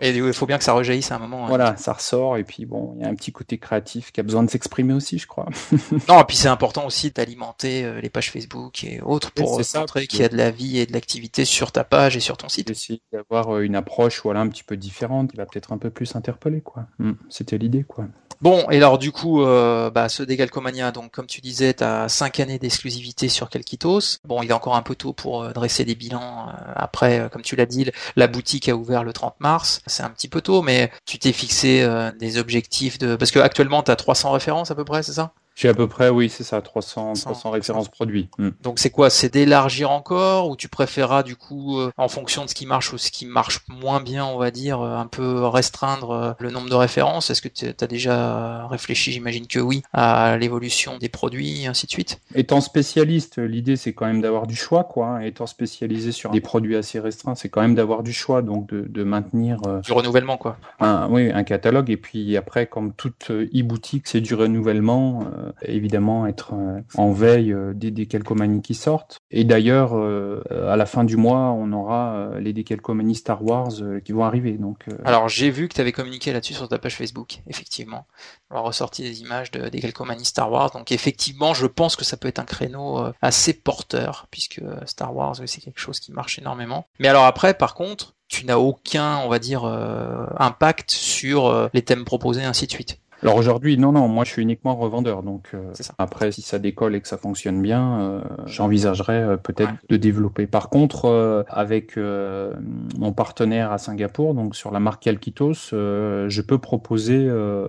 [0.00, 1.44] Et, il faut bien que ça rejaillisse à un moment.
[1.44, 1.48] Hein.
[1.48, 4.22] Voilà, ça ressort et puis bon, il y a un petit côté créatif qui a
[4.22, 5.46] besoin de s'exprimer aussi, je crois.
[6.08, 10.06] non, et puis c'est important aussi d'alimenter euh, les pages Facebook et autres pour montrer
[10.06, 12.48] qu'il y a de la vie et de l'activité sur ta page et sur ton
[12.48, 12.70] site.
[12.70, 15.90] Essayer d'avoir euh, une approche voilà un petit peu différente qui va peut-être un peu
[15.90, 16.86] plus interpeller quoi.
[16.98, 18.06] Hmm, c'était l'idée quoi.
[18.40, 22.08] Bon, et alors du coup, euh, bah, ce Dégalcomania, donc comme tu disais, tu as
[22.08, 24.18] 5 années d'exclusivité sur Calquitos.
[24.24, 26.46] Bon, il est encore un peu tôt pour dresser des bilans.
[26.74, 29.82] après, comme tu l'as dit, la boutique a ouvert le 30 mars.
[29.86, 31.86] C'est un petit peu tôt, mais tu t'es fixé
[32.18, 32.69] des objectifs
[33.18, 35.32] Parce que actuellement, tu as 300 références à peu près, c'est ça?
[35.60, 38.30] J'ai à peu près, oui, c'est ça, 300, 300 références produits.
[38.38, 38.48] Hmm.
[38.62, 42.48] Donc c'est quoi C'est d'élargir encore ou tu préféreras du coup, euh, en fonction de
[42.48, 45.44] ce qui marche ou ce qui marche moins bien, on va dire, euh, un peu
[45.44, 47.28] restreindre euh, le nombre de références?
[47.28, 51.84] Est-ce que tu as déjà réfléchi, j'imagine que oui, à l'évolution des produits et ainsi
[51.84, 52.22] de suite?
[52.34, 55.08] Étant spécialiste, l'idée c'est quand même d'avoir du choix, quoi.
[55.08, 55.20] Hein.
[55.20, 58.86] Étant spécialisé sur des produits assez restreints, c'est quand même d'avoir du choix, donc de,
[58.88, 59.60] de maintenir...
[59.82, 60.56] du renouvellement, quoi.
[60.78, 61.90] Un, oui, un catalogue.
[61.90, 65.26] Et puis après, comme toute e-boutique, c'est du renouvellement
[65.62, 69.18] évidemment être euh, en veille euh, des décalcomanies qui sortent.
[69.30, 73.72] Et d'ailleurs, euh, à la fin du mois, on aura les décalcomanies Star Wars
[74.04, 74.52] qui vont arriver.
[74.52, 78.06] Donc, Alors j'ai vu que tu avais communiqué là-dessus sur ta page Facebook, effectivement.
[78.50, 80.70] On a ressorti des images de décalcomanies Star Wars.
[80.72, 85.36] Donc effectivement, je pense que ça peut être un créneau assez porteur, puisque Star Wars,
[85.46, 86.86] c'est quelque chose qui marche énormément.
[86.98, 89.64] Mais alors après, par contre, tu n'as aucun, on va dire,
[90.38, 92.98] impact sur les thèmes proposés, ainsi de suite.
[93.22, 95.22] Alors aujourd'hui, non, non, moi je suis uniquement revendeur.
[95.22, 99.74] Donc euh, après, si ça décolle et que ça fonctionne bien, euh, j'envisagerais euh, peut-être
[99.88, 100.46] de développer.
[100.46, 107.28] Par contre, avec mon partenaire à Singapour, donc sur la marque Calquitos, je peux proposer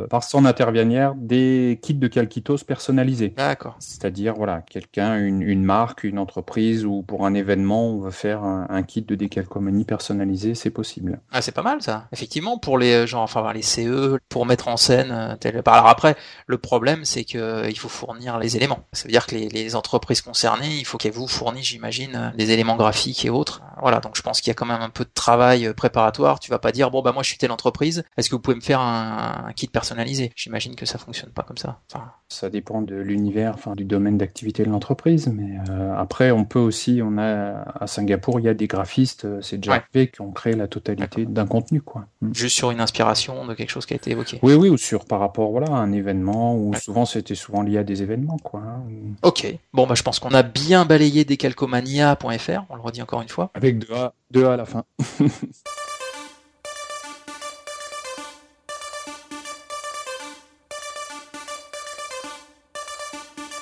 [0.09, 3.33] par son intervenir des kits de Calquitos personnalisés.
[3.35, 3.75] D'accord.
[3.79, 8.83] C'est-à-dire, voilà, quelqu'un, une, marque, une entreprise ou pour un événement, on veut faire un,
[8.83, 11.19] kit de décalcomanie personnalisé, c'est possible.
[11.31, 12.07] Ah, c'est pas mal ça.
[12.11, 16.15] Effectivement, pour les gens, enfin les CE, pour mettre en scène alors après,
[16.47, 18.85] le problème, c'est que euh, il faut fournir les éléments.
[18.93, 22.51] Ça veut dire que les, entreprises concernées, il faut qu'elles vous fournissent, j'imagine, euh, des
[22.51, 23.61] éléments graphiques et autres.
[23.81, 26.39] Voilà, donc je pense qu'il y a quand même un peu de travail euh, préparatoire.
[26.39, 28.55] Tu vas pas dire bon bah moi je suis telle entreprise, est-ce que vous pouvez
[28.55, 30.31] me faire un, kit personnalisé?
[30.35, 31.79] J'imagine que ça fonctionne pas comme ça.
[32.27, 35.57] Ça dépend de l'univers, enfin du domaine d'activité de l'entreprise, mais
[35.97, 39.83] après on peut aussi, on a à Singapour, il y a des graphistes, c'est déjà
[39.91, 42.05] fait qui ont créé la totalité d'un contenu quoi.
[42.33, 44.39] Juste sur une inspiration de quelque chose qui a été évoqué.
[44.43, 47.83] Oui oui ou sur par rapport voilà, un événement, ou souvent c'était souvent lié à
[47.83, 48.37] des événements.
[48.37, 48.61] Quoi.
[48.61, 48.83] Hein,
[49.23, 53.29] ok, bon bah je pense qu'on a bien balayé decalcomania.fr, on le redit encore une
[53.29, 53.51] fois.
[53.53, 54.83] Avec deux A, deux A à la fin.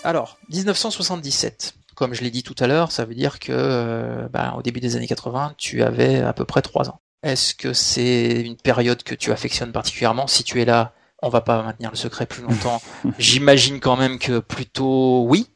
[0.03, 4.55] Alors, 1977, comme je l'ai dit tout à l'heure, ça veut dire que euh, bah,
[4.57, 7.01] au début des années 80, tu avais à peu près 3 ans.
[7.21, 10.25] Est-ce que c'est une période que tu affectionnes particulièrement?
[10.25, 12.81] Si tu es là, on va pas maintenir le secret plus longtemps.
[13.17, 15.47] J'imagine quand même que plutôt oui.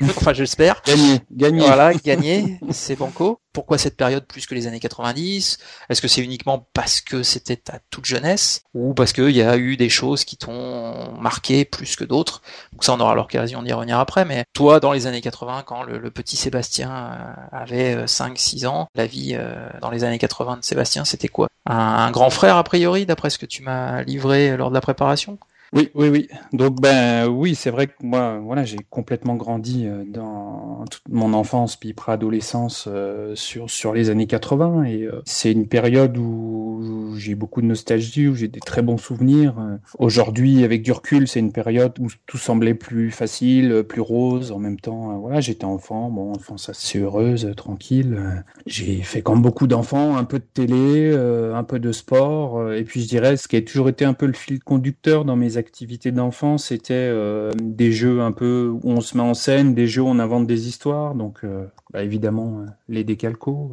[0.16, 0.82] enfin, j'espère.
[0.86, 1.60] Gagner, gagner.
[1.60, 3.40] Voilà, gagner, c'est banco.
[3.52, 5.58] Pourquoi cette période plus que les années 90
[5.88, 8.62] Est-ce que c'est uniquement parce que c'était ta toute jeunesse?
[8.74, 12.42] Ou parce qu'il y a eu des choses qui t'ont marqué plus que d'autres?
[12.72, 14.24] Donc ça, on aura l'occasion d'y revenir après.
[14.24, 18.88] Mais toi, dans les années 80, quand le, petit Sébastien euh, avait 5-6 euh, ans,
[18.94, 21.48] la vie euh, dans les années 80 de Sébastien, c'était quoi?
[21.66, 25.38] Un grand frère a priori, d'après ce que tu m'as livré lors de la préparation?
[25.74, 26.28] Oui, oui, oui.
[26.54, 31.34] Donc ben oui, c'est vrai que moi, voilà, j'ai complètement grandi euh, dans toute mon
[31.34, 37.12] enfance puis préadolescence euh, sur sur les années 80 et euh, c'est une période où
[37.18, 39.56] j'ai beaucoup de nostalgie, où j'ai des très bons souvenirs.
[39.98, 44.52] Aujourd'hui, avec du recul, c'est une période où tout semblait plus facile, plus rose.
[44.52, 48.44] En même temps, voilà, j'étais enfant, bon, enfance assez heureuse, tranquille.
[48.66, 53.02] J'ai fait comme beaucoup d'enfants, un peu de télé, un peu de sport, et puis
[53.02, 56.10] je dirais ce qui a toujours été un peu le fil conducteur dans mes activités
[56.12, 60.02] d'enfance, c'était euh, des jeux un peu où on se met en scène, des jeux
[60.02, 61.14] où on invente des histoires.
[61.14, 63.72] Donc, euh, bah, évidemment, euh, les décalcos,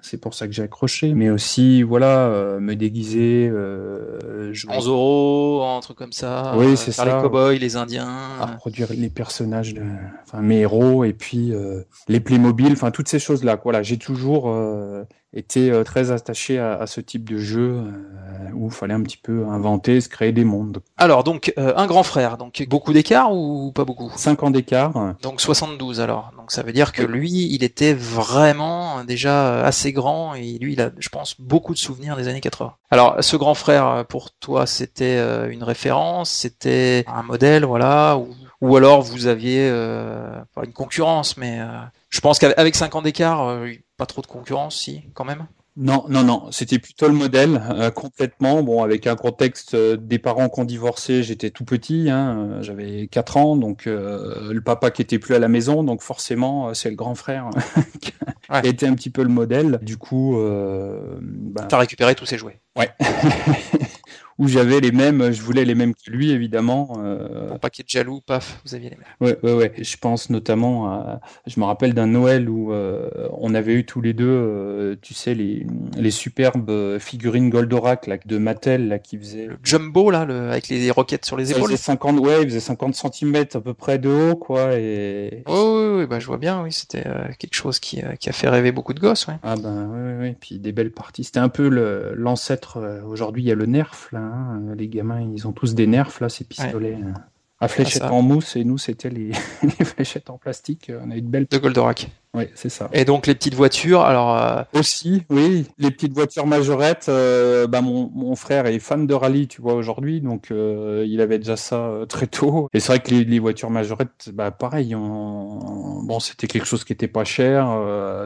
[0.00, 1.12] c'est pour ça que j'ai accroché.
[1.12, 3.50] Mais aussi, voilà, me déguiser,
[4.52, 4.74] jouer...
[4.74, 6.54] en Zorro, en truc comme ça.
[6.56, 7.04] Oui, c'est ça.
[7.04, 8.08] Les cowboys, les Indiens.
[8.40, 9.82] À produire les personnages, de...
[10.22, 11.52] enfin mes héros, et puis
[12.08, 13.60] les Playmobil, enfin toutes ces choses-là.
[13.62, 14.48] Voilà, j'ai toujours
[15.34, 19.16] été euh, très attaché à, ce type de jeu euh, où il fallait un petit
[19.16, 20.80] peu inventer, se créer des mondes.
[20.96, 24.12] Alors donc euh, un grand frère, donc beaucoup d'écart ou pas beaucoup?
[24.14, 25.14] 5 ans d'écart.
[25.22, 26.32] Donc 72 alors.
[26.36, 30.80] Donc ça veut dire que lui, il était vraiment déjà assez grand et lui, il
[30.80, 32.74] a, je pense, beaucoup de souvenirs des années 80.
[32.90, 35.18] Alors ce grand frère, pour toi, c'était
[35.50, 38.28] une référence, c'était un modèle, voilà, ou,
[38.60, 39.68] ou alors vous aviez
[40.54, 41.60] pas une concurrence, mais
[42.10, 43.58] je pense qu'avec 5 ans d'écart,
[43.96, 45.46] pas trop de concurrence, si, quand même?
[45.76, 48.62] Non, non, non, c'était plutôt le modèle euh, complètement.
[48.62, 52.62] Bon, avec un contexte euh, des parents qui ont divorcé, j'étais tout petit, hein, euh,
[52.62, 56.90] j'avais 4 ans, donc le papa qui était plus à la maison, donc forcément c'est
[56.90, 57.50] le grand frère
[58.00, 58.12] qui
[58.48, 59.80] a été un petit peu le modèle.
[59.82, 61.66] Du coup, ben...
[61.66, 62.60] t'as récupéré tous ses jouets.
[62.76, 62.90] Ouais.
[64.38, 66.98] où j'avais les mêmes, je voulais les mêmes que lui, évidemment.
[66.98, 67.48] Euh...
[67.48, 69.06] Pour pas qu'il y ait de jaloux, paf, vous aviez les mêmes.
[69.20, 69.72] Ouais, ouais, ouais.
[69.78, 74.00] Je pense notamment à, je me rappelle d'un Noël où euh, on avait eu tous
[74.00, 75.66] les deux, euh, tu sais, les,
[75.96, 79.46] les superbes figurines Goldorak là, de Mattel là, qui faisaient.
[79.46, 81.70] Le jumbo là, le, avec les roquettes sur les épaules.
[81.70, 84.74] Faisait 50, ouais, il faisait 50 cm à peu près de haut, quoi.
[84.74, 85.42] Et...
[85.46, 88.28] Oh, oui, oui, bah, je vois bien, oui, c'était euh, quelque chose qui, euh, qui
[88.28, 89.34] a fait rêver beaucoup de gosses, ouais.
[89.42, 90.36] Ah ben, oui, oui, oui.
[90.40, 91.24] Puis des belles parties.
[91.24, 91.68] C'était un peu
[92.16, 93.02] l'ancêtre.
[93.06, 94.23] aujourd'hui, il y a le Nerf là.
[94.24, 94.74] Hein.
[94.76, 96.94] Les gamins, ils ont tous des nerfs, là, ces pistolets.
[96.94, 97.14] Hein.
[97.60, 99.32] À fléchettes en mousse, et nous, c'était les...
[99.84, 100.90] fléchettes en plastique.
[101.00, 101.46] On a une belle.
[101.50, 102.10] De Goldorak.
[102.34, 102.88] Oui, c'est ça.
[102.92, 107.06] Et donc les petites voitures, alors euh, aussi, oui, les petites voitures majorettes.
[107.08, 111.20] Euh, bah mon, mon frère est fan de rallye, tu vois aujourd'hui, donc euh, il
[111.20, 112.68] avait déjà ça très tôt.
[112.74, 116.02] Et c'est vrai que les, les, voitures majorettes, bah pareil, on...
[116.02, 117.68] bon c'était quelque chose qui était pas cher,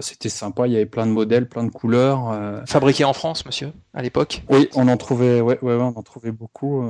[0.01, 2.35] c'était sympa, il y avait plein de modèles, plein de couleurs.
[2.67, 4.43] Fabriqué en France, monsieur, à l'époque?
[4.49, 6.83] Oui, on en trouvait, ouais, ouais, on en trouvait beaucoup.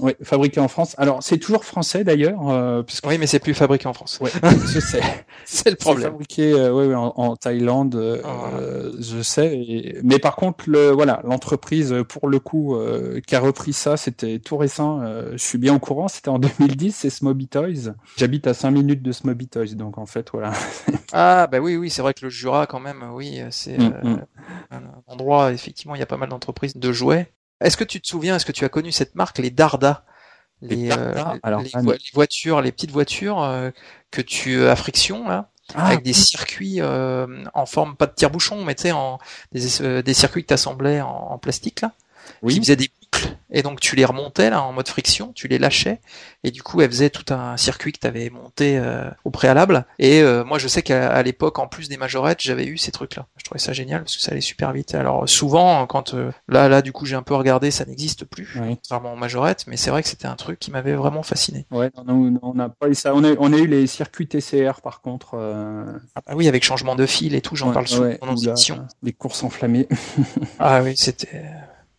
[0.00, 0.94] oui, fabriqué en France.
[0.96, 3.06] Alors c'est toujours français d'ailleurs, puisque...
[3.06, 4.18] Oui, mais c'est plus fabriqué en France.
[4.22, 4.30] Ouais,
[4.66, 5.02] je sais.
[5.44, 6.12] c'est le problème.
[6.12, 8.50] Fabriqué oui, en, Thaïlande, ah,
[8.98, 9.98] je sais.
[10.02, 12.76] Mais par contre, le, voilà, l'entreprise, pour le coup,
[13.26, 15.00] qui a repris ça, c'était tout récent.
[15.32, 17.94] je suis bien au courant, c'était en 2010, c'est Smobby Toys.
[18.16, 20.52] J'habite à 5 minutes de Smobby Toys, donc en fait, voilà.
[21.12, 24.26] ah, bah oui, oui, c'est vrai que le Jura, quand même, oui, c'est mm, mm.
[24.70, 27.32] un endroit, effectivement, il y a pas mal d'entreprises de jouets.
[27.60, 30.04] Est-ce que tu te souviens, est-ce que tu as connu cette marque, les Darda?
[30.62, 30.88] Les,
[32.14, 33.70] voitures, les petites voitures euh,
[34.10, 38.64] que tu as friction là, ah, avec des circuits euh, en forme pas de tire-bouchon,
[38.64, 39.18] mais tu sais en
[39.52, 41.92] des, euh, des, circuits que tu assemblais en, en, plastique là,
[42.42, 42.54] oui.
[42.54, 42.90] qui faisaient des
[43.50, 46.00] et donc tu les remontais là en mode friction, tu les lâchais
[46.42, 49.86] et du coup elle faisait tout un circuit que tu avais monté euh, au préalable.
[49.98, 53.16] Et euh, moi je sais qu'à l'époque en plus des majorettes j'avais eu ces trucs
[53.16, 53.26] là.
[53.36, 54.94] Je trouvais ça génial parce que ça allait super vite.
[54.94, 58.58] Alors souvent quand euh, là là du coup j'ai un peu regardé ça n'existe plus,
[58.60, 58.78] oui.
[58.90, 61.66] en majorette, mais c'est vrai que c'était un truc qui m'avait vraiment fasciné.
[61.70, 63.14] Ouais, non, on n'a pas eu ça.
[63.14, 65.36] On a, on a, eu les circuits TCR par contre.
[66.14, 68.86] Ah bah oui avec changement de fil et tout, j'en parle souvent pendant émission.
[69.02, 69.88] Les courses enflammées.
[70.58, 71.44] ah oui c'était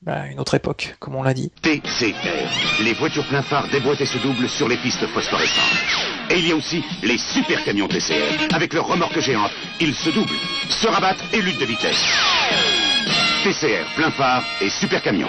[0.06, 1.52] bah, une autre époque, comme on l'a dit.
[1.62, 2.14] TCR,
[2.84, 6.30] les voitures plein phare déboîtées se doublent sur les pistes phosphorescentes.
[6.30, 8.54] Et il y a aussi les super camions TCR.
[8.54, 10.30] Avec leurs remorques géantes, ils se doublent,
[10.70, 11.98] se rabattent et luttent de vitesse.
[13.44, 15.28] TCR, plein phare et super camion.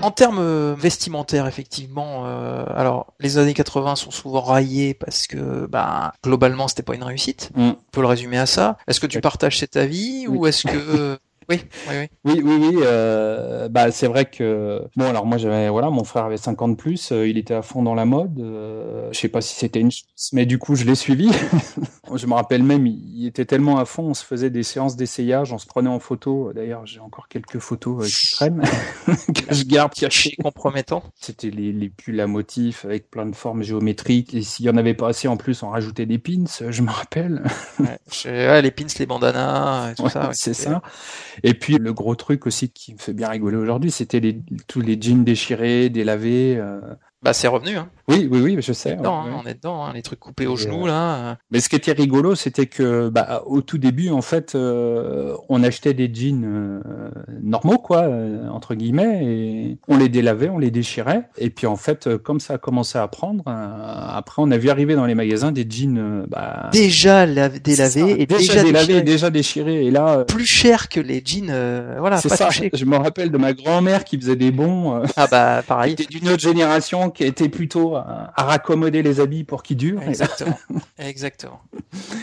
[0.00, 5.66] En termes euh, vestimentaires, effectivement, euh, alors les années 80 sont souvent raillées parce que
[5.66, 7.50] bah, globalement c'était pas une réussite.
[7.54, 7.68] Mm.
[7.68, 8.78] On peut le résumer à ça.
[8.86, 12.08] Est-ce que tu partages cet avis ou est-ce que oui, oui, oui.
[12.24, 12.82] Oui, oui, oui.
[12.82, 17.12] Euh, bah, c'est vrai que bon, alors moi j'avais voilà, mon frère avait 50 plus,
[17.12, 18.38] euh, il était à fond dans la mode.
[18.40, 21.30] Euh, je sais pas si c'était une chance, mais du coup je l'ai suivi.
[22.14, 25.52] je me rappelle même, il, était tellement à fond, on se faisait des séances d'essayage,
[25.52, 26.52] on se prenait en photo.
[26.54, 28.62] D'ailleurs, j'ai encore quelques photos euh, qui traînent
[29.06, 31.02] que je garde cachées, compromettant.
[31.20, 34.34] C'était les, les pulls à motifs avec plein de formes géométriques.
[34.34, 36.44] Et s'il y en avait pas assez en plus, on rajoutait des pins.
[36.68, 37.42] Je me rappelle.
[37.78, 40.30] ouais, les pins, les bandanas, tout ça.
[40.32, 40.82] c'est ça.
[41.42, 44.80] Et puis le gros truc aussi qui me fait bien rigoler aujourd'hui, c'était les, tous
[44.80, 46.56] les jeans déchirés, délavés.
[46.56, 46.80] Euh,
[47.20, 47.76] bah c'est revenu.
[47.76, 47.88] Hein.
[48.06, 48.92] Oui, oui, oui, je sais.
[48.92, 51.36] On est dedans, hein, on est dedans hein, les trucs coupés aux genoux là.
[51.50, 55.64] Mais ce qui était rigolo, c'était que bah, au tout début, en fait, euh, on
[55.64, 56.80] achetait des jeans euh,
[57.42, 61.74] normaux, quoi, euh, entre guillemets, et on les délavait, on les déchirait, et puis en
[61.74, 65.50] fait, comme ça a commencé à prendre, après, on a vu arriver dans les magasins
[65.50, 69.02] des jeans bah, déjà délavés et déjà, délavés, déchirés.
[69.02, 71.52] déjà déchirés, et là plus cher que les jeans,
[71.98, 72.18] voilà.
[72.18, 72.48] C'est ça.
[72.50, 75.02] Je me rappelle de ma grand-mère qui faisait des bons.
[75.16, 75.96] ah bah pareil.
[75.96, 80.02] d'une autre génération qui était plutôt à, raccommoder les habits pour qu'ils durent.
[80.02, 80.58] Exactement.
[80.98, 81.60] Exactement.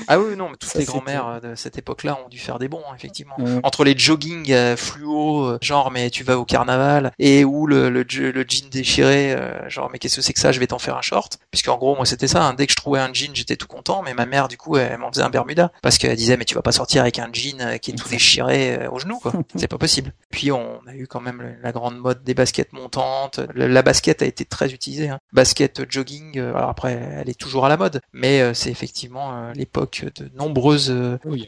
[0.07, 2.67] Ah oui, non, mais toutes les grand-mères euh, de cette époque-là ont dû faire des
[2.67, 3.35] bons, hein, effectivement.
[3.63, 7.89] Entre les jogging euh, fluo, euh, genre mais tu vas au carnaval, et ou le,
[7.89, 9.35] le, jean déchiré,
[9.67, 11.39] genre mais qu'est-ce que c'est que ça, je vais t'en faire un short.
[11.51, 12.53] Puisqu'en gros, moi c'était ça, hein.
[12.53, 14.97] dès que je trouvais un jean, j'étais tout content, mais ma mère, du coup, elle
[14.97, 15.71] m'en faisait un Bermuda.
[15.81, 18.87] Parce qu'elle disait, mais tu vas pas sortir avec un jean qui est tout déchiré
[18.87, 19.33] au genou, quoi.
[19.55, 20.13] C'est pas possible.
[20.29, 23.39] Puis on a eu quand même la grande mode des baskets montantes.
[23.55, 24.69] La basket a été très
[25.09, 25.19] Hein.
[25.33, 30.29] Basket jogging, alors après, elle est toujours à la mode, mais c'est effectivement l'époque de
[30.35, 30.95] nombreuses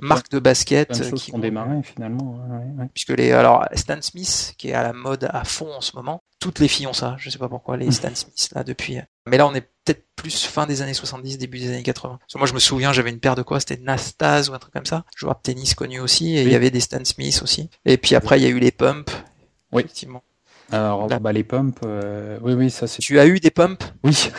[0.02, 2.40] marques de basket qui ont démarré finalement.
[2.94, 6.24] Puisque les alors Stan Smith qui est à la mode à fond en ce moment,
[6.40, 7.16] toutes les filles ont ça.
[7.20, 9.00] Je sais pas pourquoi les Stan Smith là depuis.
[9.26, 12.20] Mais là on est peut-être plus fin des années 70, début des années 80.
[12.36, 14.86] moi je me souviens, j'avais une paire de quoi C'était Nastase ou un truc comme
[14.86, 15.06] ça.
[15.16, 17.70] Joueur de tennis connu aussi et il y avait des Stan Smith aussi.
[17.86, 19.12] Et puis après il y a eu les pumps.
[19.72, 19.82] Oui.
[19.84, 20.24] Effectivement.
[20.71, 22.99] Alors, bah, les pumps, euh, oui, oui, ça c'est.
[22.99, 24.30] Tu as eu des pumps Oui.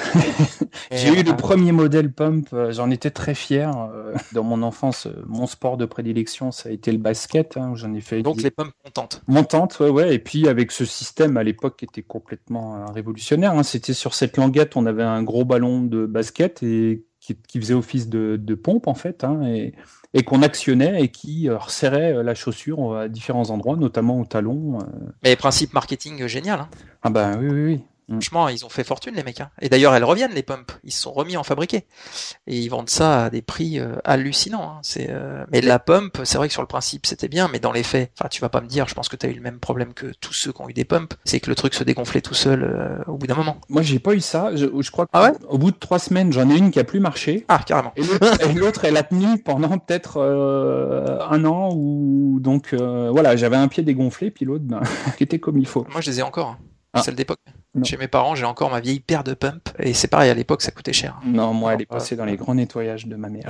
[0.92, 3.70] J'ai eu le premier modèle pump, euh, j'en étais très fier.
[3.76, 7.94] Euh, dans mon enfance, mon sport de prédilection, ça a été le basket, hein, j'en
[7.94, 8.22] ai fait.
[8.22, 9.22] Donc les pumps montantes.
[9.26, 10.14] Montantes, ouais, ouais.
[10.14, 14.36] Et puis avec ce système à l'époque qui était complètement révolutionnaire, hein, c'était sur cette
[14.36, 18.86] languette, on avait un gros ballon de basket et qui, faisait office de, de pompe
[18.86, 19.24] en fait.
[19.24, 19.74] Hein, et
[20.18, 24.24] et qu'on actionnait et qui euh, resserrait euh, la chaussure à différents endroits, notamment au
[24.24, 24.81] talon.
[24.81, 24.85] Euh.
[25.22, 26.61] Mais principe marketing génial.
[26.61, 26.68] Hein.
[27.02, 27.81] Ah bah oui, oui, oui.
[28.08, 28.14] Mm.
[28.14, 29.40] Franchement, ils ont fait fortune les mecs.
[29.40, 29.50] Hein.
[29.60, 30.78] Et d'ailleurs, elles reviennent les pumps.
[30.84, 31.84] Ils se sont remis en fabriquer
[32.46, 34.62] et ils vendent ça à des prix euh, hallucinants.
[34.62, 34.80] Hein.
[34.82, 35.44] C'est euh...
[35.52, 38.10] mais la pump, c'est vrai que sur le principe c'était bien, mais dans les faits,
[38.18, 38.88] enfin tu vas pas me dire.
[38.88, 40.72] Je pense que tu as eu le même problème que tous ceux qui ont eu
[40.72, 43.58] des pumps, c'est que le truc se dégonflait tout seul euh, au bout d'un moment.
[43.68, 44.56] Moi, j'ai pas eu ça.
[44.56, 45.58] Je, je crois qu'au ah ouais?
[45.58, 47.44] bout de trois semaines, j'en ai une qui a plus marché.
[47.48, 47.92] Ah carrément.
[47.96, 53.82] Et l'autre, elle a tenu pendant peut-être un an ou donc voilà, j'avais un pied
[53.82, 54.80] dégonflé, puis l'autre ben,
[55.16, 55.86] qui était comme il faut.
[55.92, 56.48] Moi, je les ai encore.
[56.48, 56.58] Hein.
[56.92, 57.02] Ah.
[57.02, 57.40] Celle d'époque.
[57.85, 59.68] Chez mes parents, j'ai encore ma vieille paire de pump.
[59.78, 61.20] Et c'est pareil, à l'époque, ça coûtait cher.
[61.24, 63.48] Non, moi, elle est passée dans les grands nettoyages de ma mère.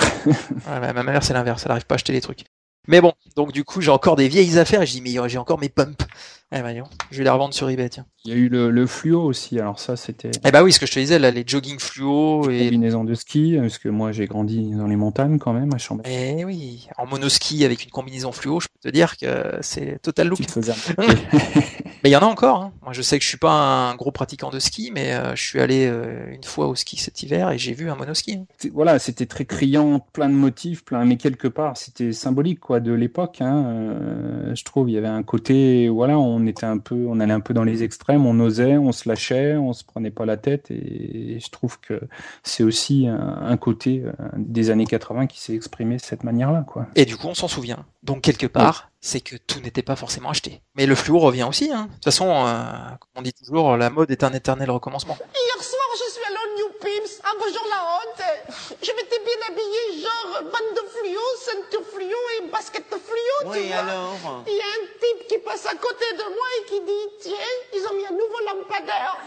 [0.67, 1.63] ma mère, c'est l'inverse.
[1.65, 2.45] Elle n'arrive pas à acheter les trucs.
[2.89, 5.39] Mais bon, donc du coup, j'ai encore des vieilles affaires et je dis, mais j'ai
[5.39, 6.07] encore mes pumps.
[6.51, 8.07] Eh ben, je vais les revendre sur eBay, tiens.
[8.25, 10.31] Il y a eu le, fluo aussi, alors ça c'était.
[10.47, 12.65] Eh bah oui, ce que je te disais, là, les jogging fluo et.
[12.65, 16.11] Combinaison de ski, parce que moi j'ai grandi dans les montagnes quand même à Chambéry.
[16.11, 20.29] Eh oui, en monoski avec une combinaison fluo, je peux te dire que c'est total
[20.29, 20.41] look.
[22.03, 22.63] mais il y en a encore.
[22.63, 22.73] Hein.
[22.83, 25.43] Moi je sais que je suis pas un gros pratiquant de ski, mais euh, je
[25.43, 28.35] suis allé euh, une fois au ski cet hiver et j'ai vu un monoski.
[28.35, 28.69] Hein.
[28.73, 32.93] Voilà, c'était très criant, plein de motifs, plein, mais quelque part c'était symbolique quoi de
[32.93, 33.41] l'époque.
[33.41, 33.65] Hein.
[33.67, 37.33] Euh, je trouve il y avait un côté, voilà, on était un peu, on allait
[37.33, 40.37] un peu dans les extrêmes, on osait, on se lâchait, on se prenait pas la
[40.37, 42.01] tête, et je trouve que
[42.43, 44.05] c'est aussi un, côté
[44.37, 46.87] des années 80 qui s'est exprimé de cette manière-là, quoi.
[46.95, 47.85] Et du coup, on s'en souvient.
[48.03, 50.61] Donc quelque part, c'est que tout n'était pas forcément acheté.
[50.75, 51.71] Mais le fluo revient aussi.
[51.73, 51.87] Hein.
[51.89, 52.63] De toute façon, euh,
[53.01, 55.17] comme on dit toujours, la mode est un éternel recommencement.
[55.21, 58.23] Hier soir, je suis allé au New Pimps, à bonjour la honte.
[58.83, 64.43] Je m'étais bien habillé, genre bande de fluo, ceinture fluo et basket fluo, oui, alors
[64.47, 67.35] Il y a un type qui passe à côté de moi et qui dit, tiens,
[67.75, 69.19] ils ont mis un nouveau lampadaire.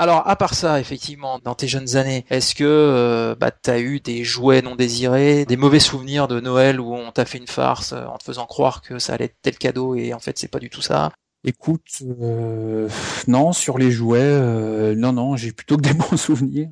[0.00, 3.80] Alors, à part ça, effectivement, dans tes jeunes années, est-ce que euh, bah, tu as
[3.80, 7.48] eu des jouets non désirés, des mauvais souvenirs de Noël où on t'a fait une
[7.48, 10.38] farce euh, en te faisant croire que ça allait être tel cadeau et en fait
[10.38, 11.10] c'est pas du tout ça?
[11.42, 12.88] Écoute, euh,
[13.26, 14.40] non, sur les jouets,
[14.94, 16.70] non, non, j'ai plutôt que des bons souvenirs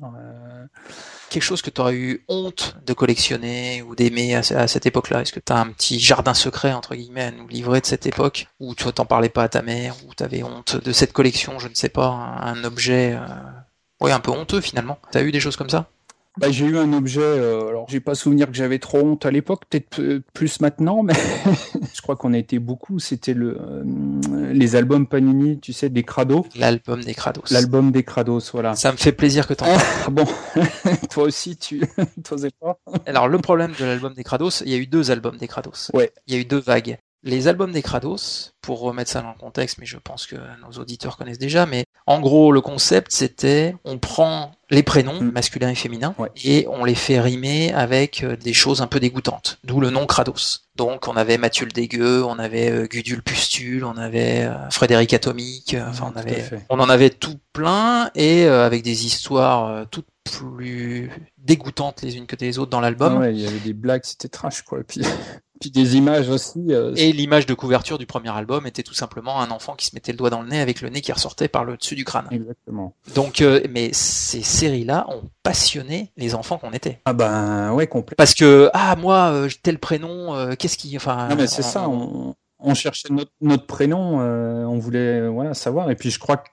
[1.37, 5.21] quelque chose que tu aurais eu honte de collectionner ou d'aimer à, cette époque-là?
[5.21, 8.47] Est-ce que tu un petit jardin secret, entre guillemets, à nous livrer de cette époque?
[8.59, 11.67] Où tu t'en parlais pas à ta mère Ou tu honte de cette collection, je
[11.67, 13.13] ne sais pas, un, objet...
[13.13, 13.25] Euh...
[14.01, 14.97] Ouais, un peu honteux finalement.
[15.11, 15.87] T'as eu des choses comme ça?
[16.37, 19.31] Bah, j'ai eu un objet, euh, alors j'ai pas souvenir que j'avais trop honte à
[19.31, 21.13] l'époque, peut-être plus maintenant, mais
[21.93, 22.99] je crois qu'on a été beaucoup.
[22.99, 23.83] C'était le euh,
[24.53, 26.45] les albums Panini, tu sais, des Crados.
[26.55, 27.43] L'album des Crados.
[27.51, 28.75] L'album des Crados, voilà.
[28.75, 30.11] Ça me fait plaisir que t'en parles.
[30.11, 30.25] bon,
[31.09, 31.81] toi aussi, tu
[32.23, 32.79] t'osais pas.
[33.05, 35.91] Alors le problème de l'album des Crados, il y a eu deux albums des Crados.
[35.93, 36.11] Ouais.
[36.27, 36.97] Il y a eu deux vagues.
[37.27, 40.79] Les albums des Crados, pour remettre ça dans le contexte, mais je pense que nos
[40.79, 45.31] auditeurs connaissent déjà, mais en gros, le concept, c'était on prend les prénoms mm.
[45.31, 49.59] masculins et féminins et on les fait rimer avec euh, des choses un peu dégoûtantes,
[49.65, 50.69] d'où le nom Kratos.
[50.75, 55.13] Donc on avait Mathieu le dégueu, on avait euh, Gudule Pustule, on avait euh, Frédéric
[55.13, 61.09] Atomique, enfin on avait, on en avait tout plein et avec des histoires toutes plus
[61.37, 63.25] dégoûtantes les unes que les autres dans l'album.
[63.29, 64.79] il y avait des blagues, c'était trash quoi.
[64.79, 65.01] Et puis
[65.59, 66.65] puis des images aussi.
[66.69, 69.95] Euh, et l'image de couverture du premier album était tout simplement un enfant qui se
[69.95, 72.05] mettait le doigt dans le nez avec le nez qui ressortait par le dessus du
[72.05, 72.27] crâne.
[72.31, 72.93] Exactement.
[73.15, 76.99] Donc, euh, mais ces séries-là ont passionné les enfants qu'on était.
[77.05, 78.17] Ah ben ouais, complètement.
[78.17, 81.27] Parce que ah moi euh, tel prénom, qu'est-ce qui, enfin.
[81.29, 81.87] Non mais c'est ça.
[81.89, 85.91] On on cherchait notre, notre prénom, euh, on voulait voilà savoir.
[85.91, 86.43] Et puis je crois que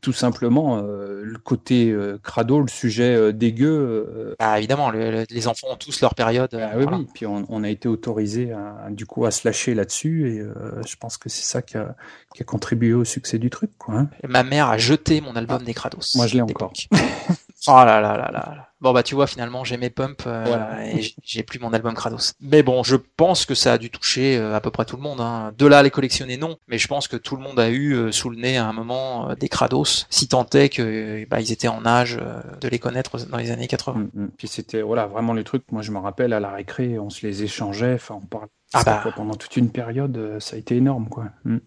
[0.00, 4.36] tout simplement euh, le côté euh, crado, le sujet dégueu.
[4.38, 6.54] Ah, évidemment, les enfants ont tous leur période.
[6.54, 7.06] Ah, oui, oui.
[7.14, 10.42] Puis on, a été autorisé à, du coup à se lâcher là-dessus, et
[10.86, 11.94] je pense que c'est ça qui a,
[12.34, 13.70] qui a, contribué au succès du truc.
[13.78, 14.08] Quoi, hein.
[14.28, 16.14] Ma mère a jeté mon album des Crados.
[16.14, 16.72] Moi, je l'ai encore.
[16.92, 18.69] oh là là là là.
[18.80, 22.32] Bon bah tu vois finalement j'ai mes pumps euh, et j'ai plus mon album Kratos.
[22.40, 25.02] Mais bon je pense que ça a dû toucher euh, à peu près tout le
[25.02, 25.20] monde.
[25.20, 25.52] Hein.
[25.58, 27.92] De là à les collectionner non, mais je pense que tout le monde a eu
[27.92, 31.52] euh, sous le nez à un moment des Kratos, si tant est que bah, ils
[31.52, 32.18] étaient en âge
[32.60, 33.98] de les connaître dans les années 80.
[33.98, 34.30] Mm, mm.
[34.38, 35.70] Puis c'était voilà vraiment les trucs.
[35.72, 37.94] Moi je me rappelle à la récré on se les échangeait.
[37.94, 38.48] Enfin on parlait.
[38.72, 39.02] Ah bah.
[39.16, 41.24] pendant toute une période, ça a été énorme, quoi.
[41.44, 41.58] Mm.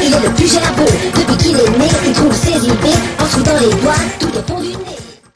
[0.00, 0.92] Il est le plus gerbeux.
[1.16, 4.17] Depuis qu'il est né, il trouve ses idées en dans les doigts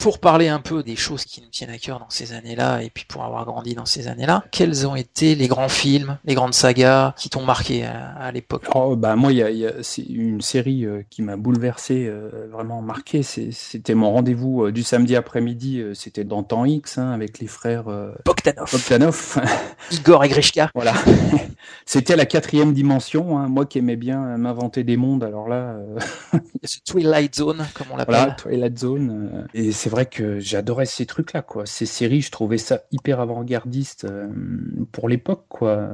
[0.03, 2.89] pour parler un peu des choses qui nous tiennent à cœur dans ces années-là, et
[2.89, 6.53] puis pour avoir grandi dans ces années-là, quels ont été les grands films, les grandes
[6.53, 8.65] sagas qui t'ont marqué à, l'époque?
[8.75, 9.71] Oh, bah moi, il y a, y a
[10.09, 13.23] une série euh, qui m'a bouleversé, euh, vraiment marqué.
[13.23, 15.81] C'était mon rendez-vous euh, du samedi après-midi.
[15.93, 17.85] C'était dans Temps X hein, avec les frères
[18.25, 18.69] Bogdanov.
[18.73, 19.39] Bogdanov.
[19.91, 20.69] Igor et Grishka.
[20.75, 20.95] Voilà.
[21.85, 23.39] C'était la quatrième dimension.
[23.39, 23.47] Hein.
[23.47, 25.77] Moi qui aimais bien m'inventer des mondes, alors là.
[26.85, 28.15] Twilight Zone, comme on l'appelle.
[28.15, 29.47] Voilà, Twilight Zone.
[29.53, 31.65] et c'est vrai que j'adorais ces trucs-là, quoi.
[31.67, 34.27] Ces séries, je trouvais ça hyper avant-gardiste euh,
[34.91, 35.87] pour l'époque, quoi.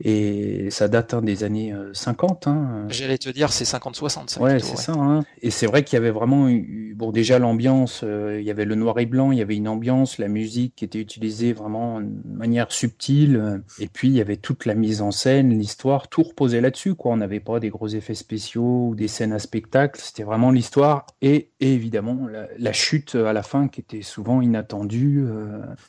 [0.00, 2.46] Et ça date hein, des années 50.
[2.46, 2.86] Euh, hein.
[2.88, 4.40] J'allais te dire, c'est 50-60.
[4.40, 4.92] Ouais, c'est ça.
[4.92, 5.24] Hein.
[5.40, 6.50] Et c'est vrai qu'il y avait vraiment,
[6.94, 9.68] bon, déjà l'ambiance, euh, il y avait le noir et blanc, il y avait une
[9.68, 13.62] ambiance, la musique qui était utilisée vraiment de manière subtile.
[13.78, 17.12] Et puis, il y avait toute la mise en scène, l'histoire, tout reposait là-dessus, quoi.
[17.12, 20.00] On n'avait pas des gros effets spéciaux ou des scènes à spectacle.
[20.02, 22.26] C'était vraiment l'histoire et, évidemment
[22.58, 25.26] la chute chute à la fin qui était souvent inattendue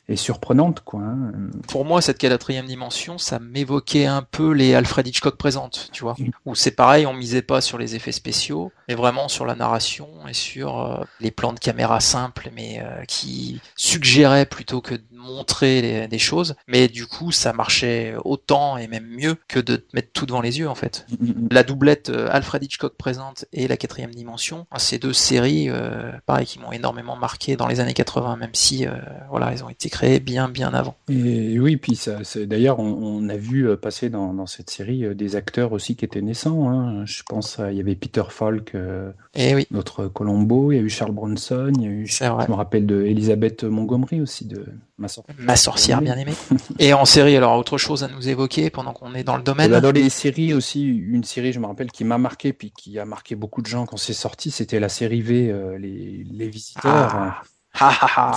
[0.08, 1.00] et surprenante, quoi.
[1.00, 1.32] Hein.
[1.68, 6.16] Pour moi, cette quatrième dimension, ça m'évoquait un peu les Alfred Hitchcock présentes, tu vois,
[6.46, 10.08] où c'est pareil, on misait pas sur les effets spéciaux, mais vraiment sur la narration
[10.28, 16.18] et sur les plans de caméra simples, mais qui suggéraient plutôt que de montrer des
[16.18, 16.54] choses.
[16.66, 20.40] Mais du coup, ça marchait autant et même mieux que de te mettre tout devant
[20.40, 21.06] les yeux, en fait.
[21.50, 26.58] La doublette Alfred Hitchcock présente et la quatrième dimension, ces deux séries, euh, pareil, qui
[26.58, 28.92] m'ont énormément marqué dans les années 80, même si, euh,
[29.30, 30.96] voilà, elles ont été créées bien, bien avant.
[31.08, 35.72] Et oui, puis ça, d'ailleurs, on, a vu euh, passer dans, cette série des acteurs
[35.72, 36.68] aussi qui étaient naissants.
[36.68, 37.06] Hein.
[37.06, 39.66] Je pense, il y avait Peter Falk, et eh oui.
[39.70, 42.86] notre Colombo, il y a eu Charles Bronson, il y a eu, je me rappelle
[42.86, 44.64] de Elisabeth Montgomery aussi, de
[44.96, 46.34] Ma sorcière, bien aimée.
[46.78, 49.80] et en série, alors autre chose à nous évoquer pendant qu'on est dans le domaine.
[49.80, 53.04] Dans les séries aussi, une série, je me rappelle, qui m'a marqué, puis qui a
[53.04, 57.14] marqué beaucoup de gens quand c'est sorti, c'était la série V, euh, les, les Visiteurs.
[57.14, 57.42] Ah.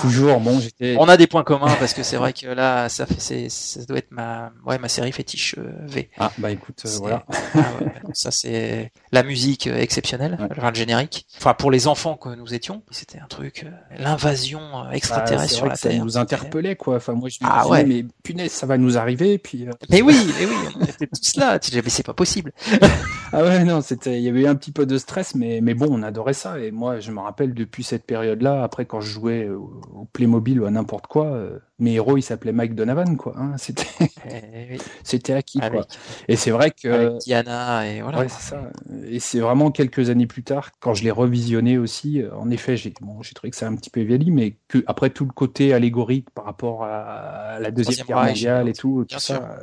[0.00, 0.96] Toujours, bon, j'étais.
[0.98, 3.84] On a des points communs parce que c'est vrai que là, ça fait, c'est, ça
[3.84, 6.10] doit être ma, ouais, ma série fétiche euh, V.
[6.18, 7.24] Ah bah écoute, euh, voilà.
[7.54, 11.26] Ah, ouais, ça c'est la musique exceptionnelle, enfin le générique.
[11.36, 13.66] Enfin pour les enfants que nous étions, c'était un truc,
[13.96, 15.92] l'invasion extraterrestre bah, sur la Terre.
[15.92, 16.96] Ça nous interpellait quoi.
[16.96, 17.84] Enfin moi je me ah, ouais.
[17.84, 19.38] mais punaise, ça va nous arriver.
[19.38, 19.66] Puis.
[19.88, 21.58] Mais oui, mais oui, on était tous là.
[21.60, 22.52] Tu mais c'est pas possible.
[23.32, 25.74] ah ouais non, c'était, il y avait eu un petit peu de stress, mais mais
[25.74, 26.58] bon, on adorait ça.
[26.58, 30.66] Et moi, je me rappelle depuis cette période-là, après quand je jouais au Playmobil ou
[30.66, 33.34] à n'importe quoi, euh, mes héros ils s'appelaient Mike Donovan quoi.
[33.36, 33.86] Hein, c'était
[34.30, 35.86] eh c'était acquis quoi.
[36.28, 38.20] Et c'est vrai que avec Diana et voilà.
[38.20, 38.70] Ouais, c'est ça.
[39.06, 42.22] Et c'est vraiment quelques années plus tard quand je l'ai revisionné aussi.
[42.22, 44.82] Euh, en effet, j'ai bon, j'ai trouvé que c'est un petit peu vieilli, mais que
[44.86, 49.18] après tout le côté allégorique par rapport à la deuxième guerre mondiale et tout, tout
[49.18, 49.58] ça.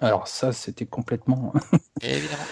[0.00, 1.52] alors ça, c'était complètement.
[2.02, 2.42] évidemment.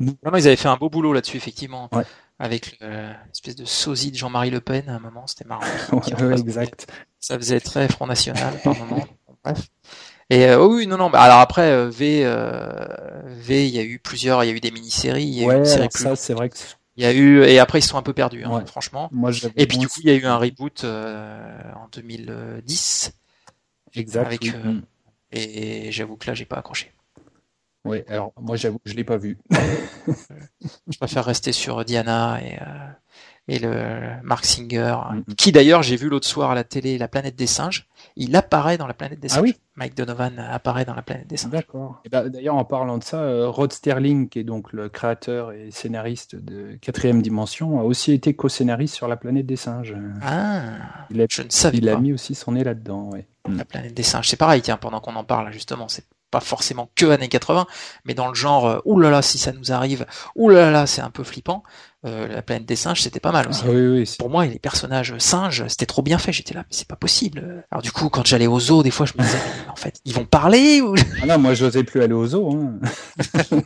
[0.00, 0.36] évidemment.
[0.36, 1.88] ils avaient fait un beau boulot là-dessus, effectivement.
[1.92, 2.04] Ouais
[2.38, 5.64] avec l'espèce de sosie de Jean-Marie Le Pen à un moment, c'était marrant.
[5.92, 6.86] ouais, exact.
[7.18, 9.06] Ça faisait très Front National par moment.
[9.44, 9.68] bref.
[10.30, 11.10] Et euh, oh oui, non, non.
[11.10, 12.86] Bah, alors après euh, V, euh,
[13.26, 15.24] V, il y a eu plusieurs, il y a eu des mini-séries.
[15.24, 16.56] Il y a ouais, eu une série ça, c'est vrai que.
[16.96, 18.66] Il y a eu et après ils se sont un peu perdus, hein, ouais.
[18.66, 19.08] franchement.
[19.12, 23.12] Moi, et puis du coup, il y a eu un reboot en 2010.
[23.94, 24.26] Exact.
[24.26, 24.82] Avec, mm.
[25.30, 26.92] Et j'avoue que là, j'ai pas accroché.
[27.84, 29.38] Oui, alors moi j'avoue je l'ai pas vu.
[29.50, 32.88] je préfère rester sur Diana et, euh,
[33.46, 35.34] et le Mark Singer, mm-hmm.
[35.36, 37.88] qui d'ailleurs j'ai vu l'autre soir à la télé La planète des singes.
[38.16, 39.42] Il apparaît dans La planète des ah singes.
[39.42, 41.52] oui Mike Donovan apparaît dans La planète des singes.
[41.52, 42.02] D'accord.
[42.10, 45.70] Ben, d'ailleurs en parlant de ça, euh, Rod Sterling, qui est donc le créateur et
[45.70, 49.94] scénariste de Quatrième Dimension, a aussi été co-scénariste sur La planète des singes.
[50.22, 50.62] Ah,
[51.10, 51.92] il a, je ne savais il pas.
[51.92, 53.10] Il a mis aussi son nez là-dedans.
[53.10, 53.26] Ouais.
[53.48, 54.60] La planète des singes, c'est pareil.
[54.60, 57.66] Tiens, pendant qu'on en parle justement, c'est pas forcément que années 80,
[58.04, 60.06] mais dans le genre euh, oulala si ça nous arrive,
[60.36, 61.62] oulala c'est un peu flippant.
[62.04, 63.62] Euh, la planète des singes, c'était pas mal aussi.
[63.64, 66.32] Ah, oui, oui, Pour moi, les personnages singes, c'était trop bien fait.
[66.32, 67.64] J'étais là, mais c'est pas possible.
[67.72, 70.14] Alors du coup, quand j'allais au zoo, des fois, je me disais, en fait, ils
[70.14, 72.52] vont parler ou Ah non, moi, j'osais plus aller au zoo.
[72.52, 72.78] Hein.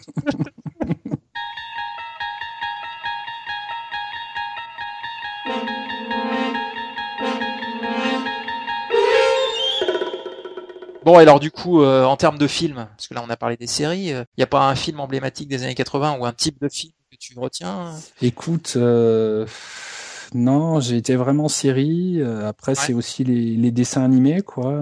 [11.04, 13.56] Bon, alors du coup, euh, en termes de film, parce que là on a parlé
[13.56, 16.32] des séries, il euh, n'y a pas un film emblématique des années 80 ou un
[16.32, 19.46] type de film que tu retiens Écoute, euh,
[20.32, 22.22] non, j'ai été vraiment série.
[22.22, 24.80] après, c'est aussi les, les, dessins animés, quoi.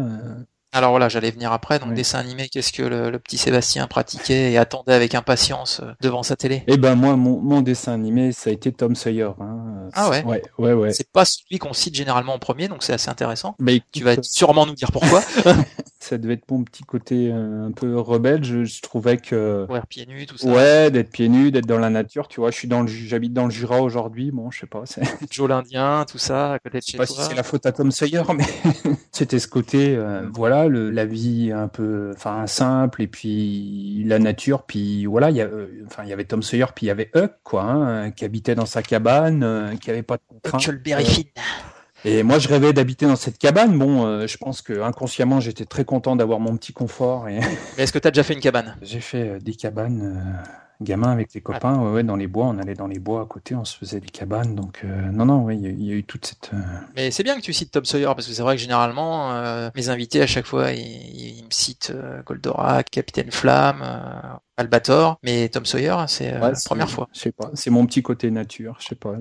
[0.73, 1.81] Alors voilà, j'allais venir après.
[1.81, 6.23] Donc dessin animé, qu'est-ce que le, petit Sébastien pratiquait et attendait avec impatience euh, devant
[6.23, 6.63] sa télé?
[6.69, 9.31] Eh ben moi, mon, dessin animé, ça a été Tom Sawyer.
[9.41, 9.89] Hein.
[9.95, 10.25] Ah ouais?
[10.25, 10.93] Ouais, ouais, ouais.
[10.93, 13.57] C'est pas celui qu'on cite généralement en premier, donc c'est assez intéressant.
[13.59, 15.23] Mais tu vas sûrement nous dire pourquoi.
[15.99, 18.45] ça devait être mon petit côté euh, un peu rebelle.
[18.45, 20.49] Je, trouvais que ouais, pieds nus, tout ça.
[20.49, 22.29] Ouais, d'être pieds nus, d'être dans la nature.
[22.29, 24.31] Tu vois, je suis dans le, j'habite dans le Jura aujourd'hui.
[24.31, 24.85] Bon, je sais pas.
[25.31, 27.05] Joe l'Indien, tout ça, à côté de chez toi.
[27.05, 28.45] Je sais pas si c'est la faute à Tom Sawyer, mais
[29.13, 34.65] c'était ce côté, euh, voilà la vie un peu, enfin simple, et puis la nature,
[34.65, 35.67] puis voilà, il y euh,
[36.03, 38.67] il y avait Tom Sawyer, puis il y avait Huck, quoi, hein, qui habitait dans
[38.67, 40.69] sa cabane, euh, qui avait pas de contraintes.
[40.69, 41.03] Euh,
[42.05, 43.79] et moi, je rêvais d'habiter dans cette cabane.
[43.79, 47.29] Bon, je pense que inconsciemment, j'étais très content d'avoir mon petit confort.
[47.29, 47.41] Et...
[47.77, 48.77] est-ce que tu as déjà fait une cabane?
[48.83, 50.41] J'ai fait des cabanes
[50.81, 53.27] gamin avec les copains, ouais, ouais, dans les bois, on allait dans les bois à
[53.27, 56.05] côté, on se faisait des cabanes, donc euh, non, non, oui, il y, a eu
[56.05, 56.51] toute cette.
[56.55, 56.59] Euh,
[56.97, 59.71] Mais c'est bien que tu cites Tom Sawyer parce que c'est vrai que généralement euh,
[59.75, 61.93] mes invités à chaque fois ils, me citent
[62.27, 63.85] Goldorak, Capitaine Flamme,
[64.57, 67.09] Albator, mais Tom Sawyer c'est la première fois.
[67.13, 69.15] Je sais pas, c'est mon petit côté nature, je sais pas.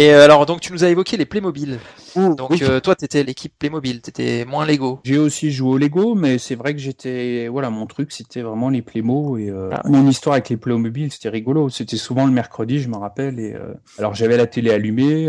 [0.00, 1.78] Et euh, alors, donc, tu nous as évoqué les Playmobil.
[2.16, 2.60] Donc, Oui.
[2.62, 4.98] euh, toi, t'étais l'équipe Playmobil, t'étais moins Lego.
[5.04, 8.70] J'ai aussi joué au Lego, mais c'est vrai que j'étais, voilà, mon truc, c'était vraiment
[8.70, 11.68] les Playmo et euh, Ah mon histoire avec les Playmobil, c'était rigolo.
[11.68, 13.38] C'était souvent le mercredi, je me rappelle.
[13.38, 15.28] Et euh, alors j'avais la télé allumée.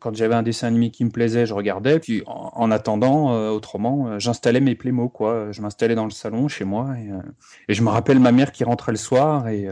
[0.00, 2.00] quand j'avais un dessin animé qui me plaisait, je regardais.
[2.00, 5.52] Puis en, en attendant, autrement, j'installais mes Playmo, quoi.
[5.52, 7.08] Je m'installais dans le salon chez moi et,
[7.70, 9.68] et je me rappelle ma mère qui rentrait le soir et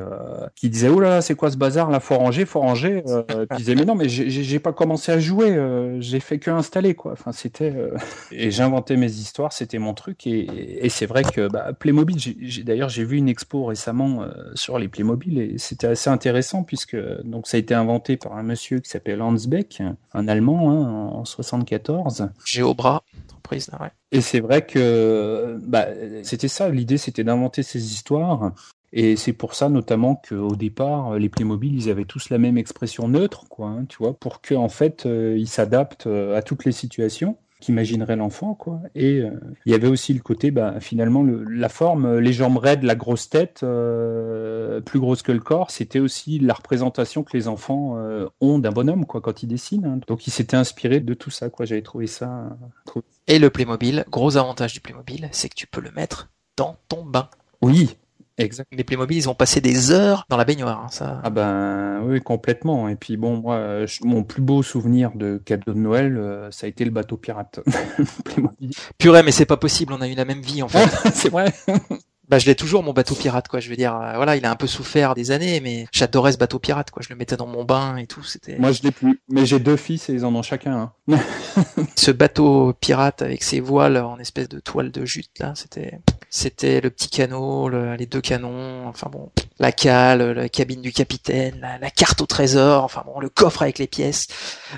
[0.54, 3.02] qui disait oh là là, c'est quoi ce bazar là, faut ranger, faut ranger.
[3.04, 6.50] Puis je disais mais non, mais j'ai- pas commencé à jouer, euh, j'ai fait que
[6.50, 7.12] installer quoi.
[7.12, 7.94] Enfin c'était euh,
[8.32, 10.26] et j'inventais mes histoires, c'était mon truc.
[10.26, 12.16] Et, et c'est vrai que bah, Playmobil,
[12.64, 16.96] d'ailleurs, j'ai vu une expo récemment euh, sur les Playmobil et c'était assez intéressant puisque
[17.24, 20.86] donc ça a été inventé par un monsieur qui s'appelle Hans Beck, un Allemand hein,
[21.14, 22.28] en 74.
[22.44, 23.90] Géobra, entreprise, là, ouais.
[24.12, 25.86] Et c'est vrai que bah,
[26.22, 28.52] c'était ça, l'idée c'était d'inventer ces histoires.
[28.92, 33.06] Et c'est pour ça notamment qu'au départ, les Playmobil, ils avaient tous la même expression
[33.08, 36.64] neutre, quoi, hein, tu vois, pour que en fait, euh, ils s'adaptent euh, à toutes
[36.64, 38.80] les situations qu'imaginerait l'enfant, quoi.
[38.94, 39.30] Et euh,
[39.66, 42.82] il y avait aussi le côté, bah, finalement, le- la forme, euh, les jambes raides,
[42.84, 47.48] la grosse tête, euh, plus grosse que le corps, c'était aussi la représentation que les
[47.48, 49.84] enfants euh, ont d'un bonhomme, quoi, quand ils dessinent.
[49.84, 50.00] hein.
[50.08, 51.66] Donc, ils s'étaient inspirés de tout ça, quoi.
[51.66, 52.56] J'avais trouvé ça.
[52.86, 56.76] trop- Et le Playmobil, gros avantage du Playmobil, c'est que tu peux le mettre dans
[56.88, 57.28] ton bain.
[57.62, 57.96] Oui,
[58.40, 58.68] exact.
[58.72, 61.20] Les Playmobil, ils ont passé des heures dans la baignoire, hein, ça.
[61.22, 62.88] Ah ben oui, complètement.
[62.88, 66.66] Et puis bon, moi, je- mon plus beau souvenir de cadeau de Noël, euh, ça
[66.66, 67.60] a été le bateau pirate.
[68.24, 68.70] Playmobil.
[68.98, 70.88] Purée, mais c'est pas possible, on a eu la même vie en fait.
[71.14, 71.52] c'est vrai.
[72.30, 73.58] bah, je l'ai toujours mon bateau pirate, quoi.
[73.60, 76.38] Je veux dire, euh, voilà, il a un peu souffert des années, mais j'adorais ce
[76.38, 77.02] bateau pirate, quoi.
[77.02, 78.22] Je le mettais dans mon bain et tout.
[78.22, 79.20] C'était Moi, je l'ai plus.
[79.28, 81.16] Mais j'ai deux fils et ils en ont chacun un.
[81.96, 85.52] ce bateau pirate avec ses voiles en espèce de toile de jute là.
[85.56, 85.98] C'était,
[86.30, 88.86] c'était le petit canot, le- les deux canons.
[88.86, 92.84] Enfin bon, la cale, la cabine du capitaine, la, la carte au trésor.
[92.84, 94.28] Enfin bon, le coffre avec les pièces.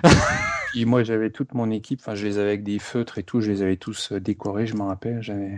[0.72, 2.00] Puis moi, j'avais toute mon équipe.
[2.00, 3.42] Enfin, je les avais avec des feutres et tout.
[3.42, 4.66] Je les avais tous euh, décorés.
[4.66, 5.18] Je m'en rappelle.
[5.20, 5.50] J'avais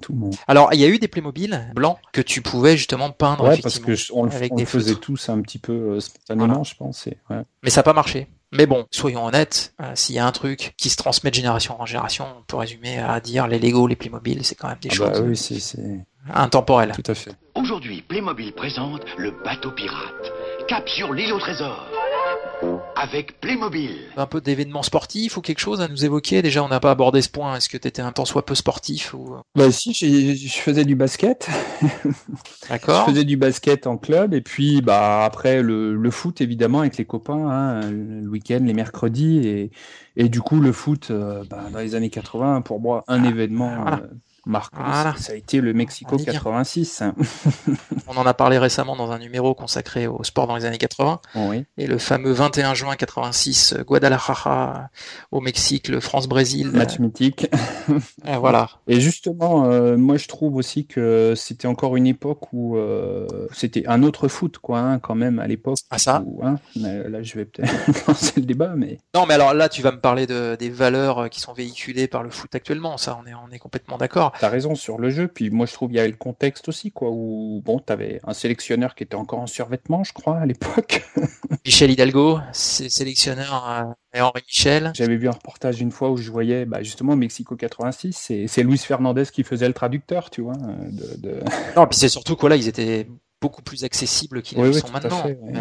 [0.00, 0.30] tout.
[0.48, 3.76] Alors, il y a eu des Playmobil blancs que tu pouvais justement peindre Ouais, parce
[3.76, 3.86] effectivement.
[3.86, 6.64] que je- on le, avec on des le faisait tous un petit peu euh, spontanément,
[6.64, 7.06] je pense.
[7.06, 7.42] et ouais.
[7.62, 8.26] Mais ça n'a pas marché.
[8.52, 11.80] Mais bon, soyons honnêtes, euh, s'il y a un truc qui se transmet de génération
[11.80, 14.88] en génération, on peut résumer à dire les Lego, les Playmobil, c'est quand même des
[14.90, 16.00] Ah choses bah oui, c'est c'est-
[16.34, 16.92] intemporelles.
[16.92, 17.30] tout à fait.
[17.54, 20.32] Aujourd'hui, Playmobil présente le bateau pirate.
[20.68, 21.86] Cap sur l'île au trésor.
[23.02, 23.96] Avec Playmobil.
[24.16, 26.42] Un peu d'événements sportifs ou quelque chose à nous évoquer?
[26.42, 27.56] Déjà, on n'a pas abordé ce point.
[27.56, 30.84] Est-ce que tu étais un temps soit peu sportif ou Bah si, j'ai- je faisais
[30.84, 31.48] du basket.
[32.68, 36.80] D'accord Je faisais du basket en club et puis bah après le, le foot évidemment
[36.80, 39.70] avec les copains hein, le week-end, les mercredis et,
[40.16, 43.74] et du coup le foot euh, bah, dans les années 80 pour moi un événement
[43.80, 44.02] voilà.
[44.04, 44.06] euh,
[44.46, 45.14] Voilà.
[45.18, 46.32] ça a été le Mexico On y vient.
[46.32, 47.02] 86.
[48.08, 51.20] On en a parlé récemment dans un numéro consacré au sport dans les années 80
[51.36, 51.64] oui.
[51.76, 54.88] et le fameux 21 juin 86 euh, Guadalajara
[55.30, 56.70] au Mexique, le France-Brésil.
[56.72, 57.46] Match mythique.
[57.90, 58.68] euh, voilà.
[58.88, 63.86] Et justement, euh, moi je trouve aussi que c'était encore une époque où euh, c'était
[63.86, 65.78] un autre foot quoi hein, quand même à l'époque.
[65.90, 67.70] Ah ça où, hein, là je vais peut-être
[68.08, 71.28] lancer le débat mais Non, mais alors là, tu vas me parler de, des valeurs
[71.30, 72.96] qui sont véhiculées par le foot actuellement.
[72.96, 74.29] Ça, on est, on est complètement d'accord.
[74.38, 76.92] T'as raison sur le jeu, puis moi je trouve il y avait le contexte aussi,
[76.92, 81.02] quoi, où bon, t'avais un sélectionneur qui était encore en survêtement, je crois, à l'époque.
[81.66, 84.92] Michel Hidalgo, sélectionneur euh, et Henri Michel.
[84.94, 88.78] J'avais vu un reportage une fois où je voyais, bah, justement, Mexico 86, c'est, Luis
[88.78, 90.54] Fernandez qui faisait le traducteur, tu vois.
[90.54, 91.40] euh, De, de...
[91.76, 93.06] Non, puis c'est surtout quoi là, ils étaient
[93.40, 95.22] beaucoup plus accessibles qu'ils Oui, le oui, sont maintenant.
[95.22, 95.52] fait, ouais.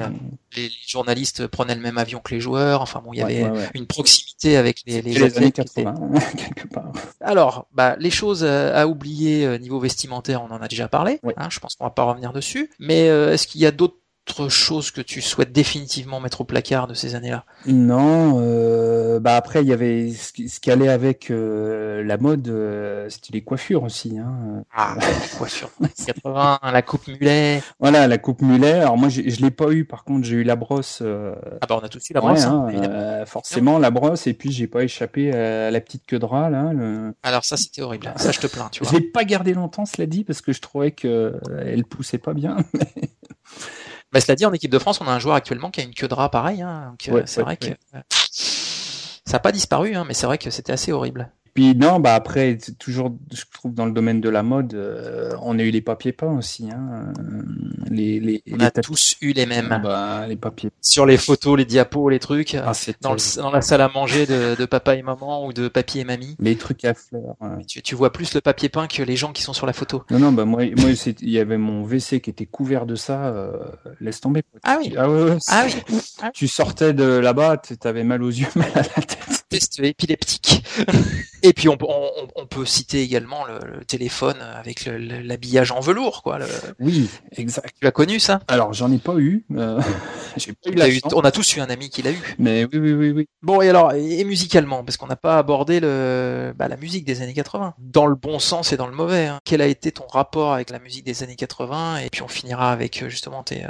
[0.55, 2.81] Les, les journalistes prenaient le même avion que les joueurs.
[2.81, 5.53] Enfin bon, il y Ouais, avait ouais, une proximité avec les, les les années athlètes
[5.55, 6.91] qui étaient- 80, quelque part.
[7.21, 11.19] Alors, bah, les choses euh, à oublier euh, niveau vestimentaire, on en a déjà parlé.
[11.37, 12.69] Hein, je pense qu'on va pas revenir dessus.
[12.79, 13.95] Mais euh, est-ce qu'il y a d'autres
[14.49, 17.45] choses que tu souhaites définitivement mettre au placard de ces années-là?
[17.65, 23.09] Non, euh, bah après il y avait ce qui, allait avec euh, la mode, euh,
[23.09, 24.17] c'était les coiffures aussi.
[24.19, 24.63] Hein.
[24.73, 25.69] Ah, la coiffure
[26.05, 27.61] 80, la coupe mulet.
[27.79, 28.73] Voilà, la coupe mulet.
[28.73, 31.01] Alors moi j'ai- je l'ai pas eu, par contre j'ai eu la brosse.
[31.01, 34.33] Ah bah on a tous eu la Ouais, brosse, hein, hein, forcément la brosse et
[34.33, 36.71] puis j'ai pas échappé à la petite queue de rat là.
[36.73, 38.13] le- Alors ça c'était horrible.
[38.17, 38.99] Ça je te plains, tu Je vois.
[38.99, 41.33] l'ai pas gardé longtemps cela dit parce que je trouvais que
[41.65, 42.57] elle poussait pas bien.
[44.11, 45.93] Bah, cela dit, en équipe de France, on a un joueur actuellement qui a une
[45.93, 46.61] queue de rat pareil.
[46.61, 47.67] Hein, donc, euh, Ouais, c'est ouais, vrai que
[49.25, 51.31] ça n'a pas disparu, hein, mais c'est vrai que c'était assez horrible.
[51.59, 55.33] Puis non, bah après, c'est toujours, je trouve, dans le domaine de la mode, euh,
[55.41, 56.69] on a eu les papiers peints aussi.
[56.71, 57.11] Hein.
[57.91, 59.67] Les, les, On les a tapis- tous eu les mêmes.
[59.69, 60.69] Ah bah, les papiers.
[60.79, 64.25] Sur les photos, les diapos, les trucs, Ah, dans, le- dans la salle à manger
[64.25, 66.37] de, de papa et maman ou de papy et mamie.
[66.39, 67.35] Les trucs à fleurs.
[67.41, 67.65] ouais.
[67.67, 70.03] Tu, tu vois plus le papier peint que les gens qui sont sur la photo.
[70.11, 70.91] Non, non, bah moi, moi
[71.21, 73.25] il y avait mon WC qui était couvert de ça.
[73.27, 73.51] euh,
[73.99, 74.43] laisse tomber.
[74.63, 74.93] Ah oui.
[74.97, 76.31] Ah ouais, ouais, Ah oui, Ah.
[76.33, 79.38] Tu sortais de là-bas, tu avais mal aux yeux, mal à la tête.
[79.49, 80.63] Test épileptique.
[81.43, 85.79] Et puis on, peut- on, on- peut citer également le, le téléphone avec l'habillage en
[85.79, 86.37] velours, quoi.
[86.39, 86.45] Le-
[86.79, 87.75] Oui, exact.
[87.79, 88.41] Tu as connu ça?
[88.47, 89.45] Alors, j'en ai pas eu.
[89.55, 89.79] euh,
[90.37, 91.13] J'ai pas eu T'as la eu- chance.
[91.15, 92.35] On a tous eu un ami qui l'a eu.
[92.39, 93.27] Mais oui, oui, oui, oui.
[93.41, 97.05] Bon et alors et, et musicalement parce qu'on n'a pas abordé le bah, la musique
[97.05, 99.27] des années 80 dans le bon sens et dans le mauvais.
[99.27, 99.39] hein.
[99.45, 102.71] Quel a été ton rapport avec la musique des années 80 et puis on finira
[102.71, 103.69] avec euh, justement tes euh,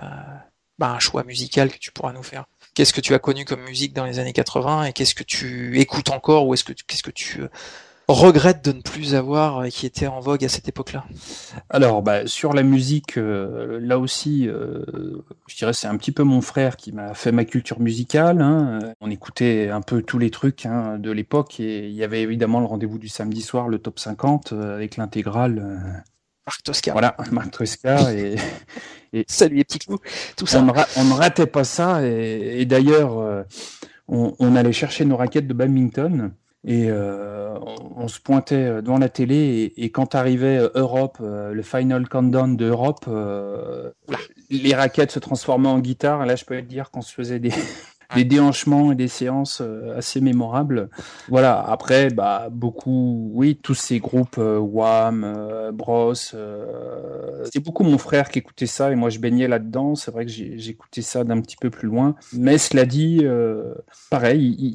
[0.80, 2.46] bah, un choix musical que tu pourras nous faire.
[2.74, 5.80] Qu'est-ce que tu as connu comme musique dans les années 80 et qu'est-ce que tu
[5.80, 7.48] écoutes encore ou est-ce que qu'est-ce que tu euh,
[8.08, 11.06] regrettes de ne plus avoir et qui était en vogue à cette époque-là?
[11.70, 14.84] Alors, bah, sur la musique, euh, là aussi, euh,
[15.48, 18.42] je dirais c'est un petit peu mon frère qui m'a fait ma culture musicale.
[18.42, 18.80] hein.
[18.84, 22.22] Euh, On écoutait un peu tous les trucs hein, de l'époque et il y avait
[22.22, 26.04] évidemment le rendez-vous du samedi soir, le top 50 euh, avec l'intégrale.
[26.50, 26.92] Marc Tosca.
[26.94, 28.36] voilà, Marc Tresca et
[29.28, 30.00] Salut les petits clous.
[30.36, 30.60] Tout ça.
[30.60, 32.04] on ne, ra- on ne ratait pas ça.
[32.06, 33.44] Et, et d'ailleurs, euh,
[34.08, 36.32] on, on allait chercher nos raquettes de badminton.
[36.68, 41.20] Et euh, on, on se pointait devant la télé et, et quand arrivait euh, Europe,
[41.22, 43.06] euh, le final countdown d'Europe,
[44.50, 46.24] les raquettes se transformaient en guitare.
[46.24, 47.52] Et là, je peux te dire qu'on se faisait des,
[48.16, 50.90] des déhanchements et des séances euh, assez mémorables.
[51.28, 51.60] Voilà.
[51.62, 56.14] Après, bah beaucoup, oui, tous ces groupes euh, Wham, euh, Bros.
[56.34, 59.96] euh, c'est beaucoup mon frère qui écoutait ça et moi je baignais là-dedans.
[59.96, 62.16] C'est vrai que j'écoutais ça d'un petit peu plus loin.
[62.34, 63.74] Mais cela dit, euh,
[64.10, 64.66] pareil, il,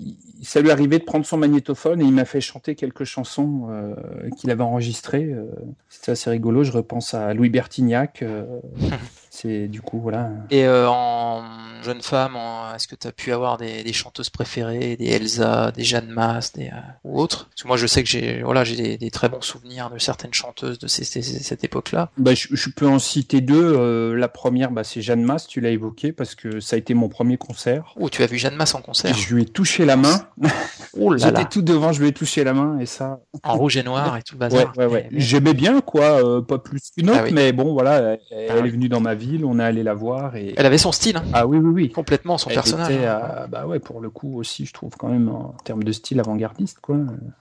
[0.41, 3.69] il- ça lui arrivait de prendre son magnétophone et il m'a fait chanter quelques chansons
[3.71, 3.95] euh,
[4.37, 5.25] qu'il avait enregistrées.
[5.33, 5.47] euh.
[5.89, 6.65] C'était assez rigolo.
[6.65, 8.23] Je repense à Louis Bertignac.
[9.37, 10.31] c'est du coup voilà.
[10.51, 11.43] Et euh, en
[11.83, 15.71] jeune femme, en- est-ce que tu as pu avoir des, des chanteuses préférées, des Elsa,
[15.73, 17.49] des Jeanne Masse, des, euh, ou autres?
[17.51, 19.99] Parce que moi, je sais que j'ai voilà, j'ai des, des très bons souvenirs de
[19.99, 22.11] certaines chanteuses de ces- ces- cette époque-là.
[22.17, 23.75] Bah, je, je peux en citer deux.
[23.77, 26.95] Euh, la première, bah, c'est Jeanne Masse, tu l'as évoqué, parce que ça a été
[26.95, 27.93] mon premier concert.
[27.99, 29.15] Oh, tu as vu Jeanne Masse en concert?
[29.17, 30.27] Je lui ai touché la main.
[30.97, 33.19] Oh là J'étais là, tout devant, je lui ai touché la main et ça.
[33.43, 34.73] en rouge et noir et tout le Ouais, bazar.
[34.79, 35.09] ouais, ouais.
[35.11, 37.33] Mais- J'aimais bien, quoi, euh, pas plus qu'une autre, Ah oui.
[37.33, 38.69] mais bon, voilà, elle, elle Ah oui.
[38.69, 40.55] est venue dans ma ville, on est allé la voir et.
[40.57, 41.91] Elle avait son style, hein, Ah oui, oui, oui.
[41.91, 42.91] complètement son Elle personnage.
[42.91, 43.21] était, hein.
[43.23, 46.21] euh, bah ouais, pour le coup aussi, je trouve quand même en termes de style
[46.21, 46.97] avant-gardiste, quoi.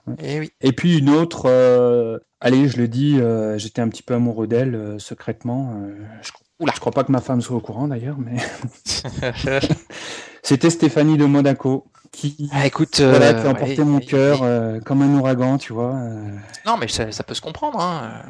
[0.06, 0.14] Ouais.
[0.22, 0.52] Et Eh oui.
[0.60, 4.46] Et puis une autre, euh, allez, je le dis, euh, j'étais un petit peu amoureux
[4.46, 5.80] d'elle euh, secrètement.
[6.22, 6.30] je,
[6.60, 6.72] Oula.
[6.74, 8.36] je crois pas que ma femme soit au courant d'ailleurs, mais
[10.44, 14.42] c'était Stéphanie de Monaco qui, ah, écoute, voilà, euh, qui a emporté ouais, mon cœur
[14.42, 14.46] ouais.
[14.48, 15.94] euh, comme un ouragan, tu vois.
[15.94, 16.30] euh.
[16.64, 17.80] Non, mais ça, ça peut se comprendre.
[17.80, 18.22] Hein.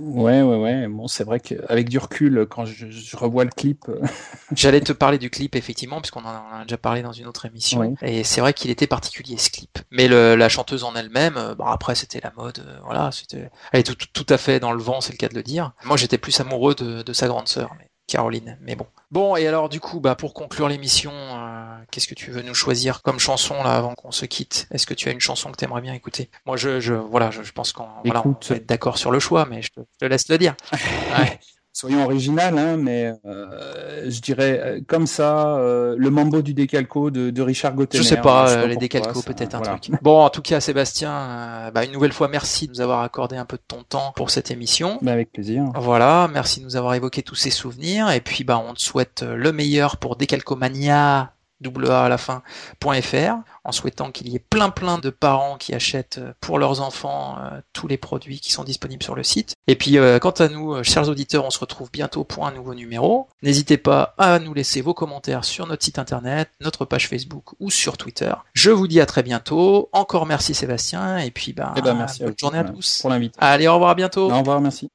[0.00, 0.86] Ouais, ouais, ouais.
[0.86, 3.90] Bon, c'est vrai qu'avec du recul, quand je, je revois le clip,
[4.54, 7.80] J'allais te parler du clip effectivement, puisqu'on en a, déjà parlé dans une autre émission.
[7.80, 7.94] Oui.
[8.02, 9.78] Et c'est vrai qu'il était particulier ce clip.
[9.90, 13.82] Mais le, la chanteuse en elle-même, bon après c'était la mode, voilà, c'était, elle est
[13.82, 15.72] tout, tout, tout à fait dans le vent, c'est le cas de le dire.
[15.84, 18.58] Moi j'étais plus amoureux de, de sa grande sœur, mais Caroline.
[18.60, 18.86] Mais bon.
[19.10, 22.54] Bon et alors du coup, bah pour conclure l'émission, euh, qu'est-ce que tu veux nous
[22.54, 24.68] choisir comme chanson là avant qu'on se quitte?
[24.70, 26.28] Est-ce que tu as une chanson que t'aimerais bien écouter?
[26.44, 29.18] Moi je, je, voilà, je, je pense qu'on voilà, on va être d'accord sur le
[29.18, 30.54] choix, mais je te, je te laisse le dire.
[31.18, 31.38] Ouais.
[31.82, 37.10] Soyons original, hein, mais euh, je dirais euh, comme ça, euh, le mambo du décalco
[37.10, 38.00] de, de Richard Gottener.
[38.00, 39.78] Je sais pas, sais euh, les pourquoi, décalcos, peut-être un voilà.
[39.80, 39.96] truc.
[40.00, 43.34] Bon, en tout cas, Sébastien, euh, bah, une nouvelle fois, merci de nous avoir accordé
[43.36, 45.00] un peu de ton temps pour cette émission.
[45.02, 45.64] Bah, avec plaisir.
[45.74, 48.12] Voilà, merci de nous avoir évoqué tous ces souvenirs.
[48.12, 51.32] Et puis, bah, on te souhaite le meilleur pour Décalcomania,
[51.62, 52.42] double A à la fin,
[52.82, 53.34] .fr,
[53.64, 57.36] en souhaitant qu'il y ait plein plein de parents qui achètent euh, pour leurs enfants
[57.38, 59.54] euh, tous les produits qui sont disponibles sur le site.
[59.68, 62.74] Et puis, euh, quant à nous, chers auditeurs, on se retrouve bientôt pour un nouveau
[62.74, 63.28] numéro.
[63.42, 67.70] N'hésitez pas à nous laisser vos commentaires sur notre site internet, notre page Facebook ou
[67.70, 68.32] sur Twitter.
[68.52, 69.88] Je vous dis à très bientôt.
[69.92, 71.18] Encore merci Sébastien.
[71.18, 72.98] Et puis, bah, Eh ben, merci bonne journée à tous.
[73.00, 73.34] pour l'invite.
[73.38, 74.30] Allez, au revoir, à bientôt.
[74.30, 74.90] Au revoir, merci.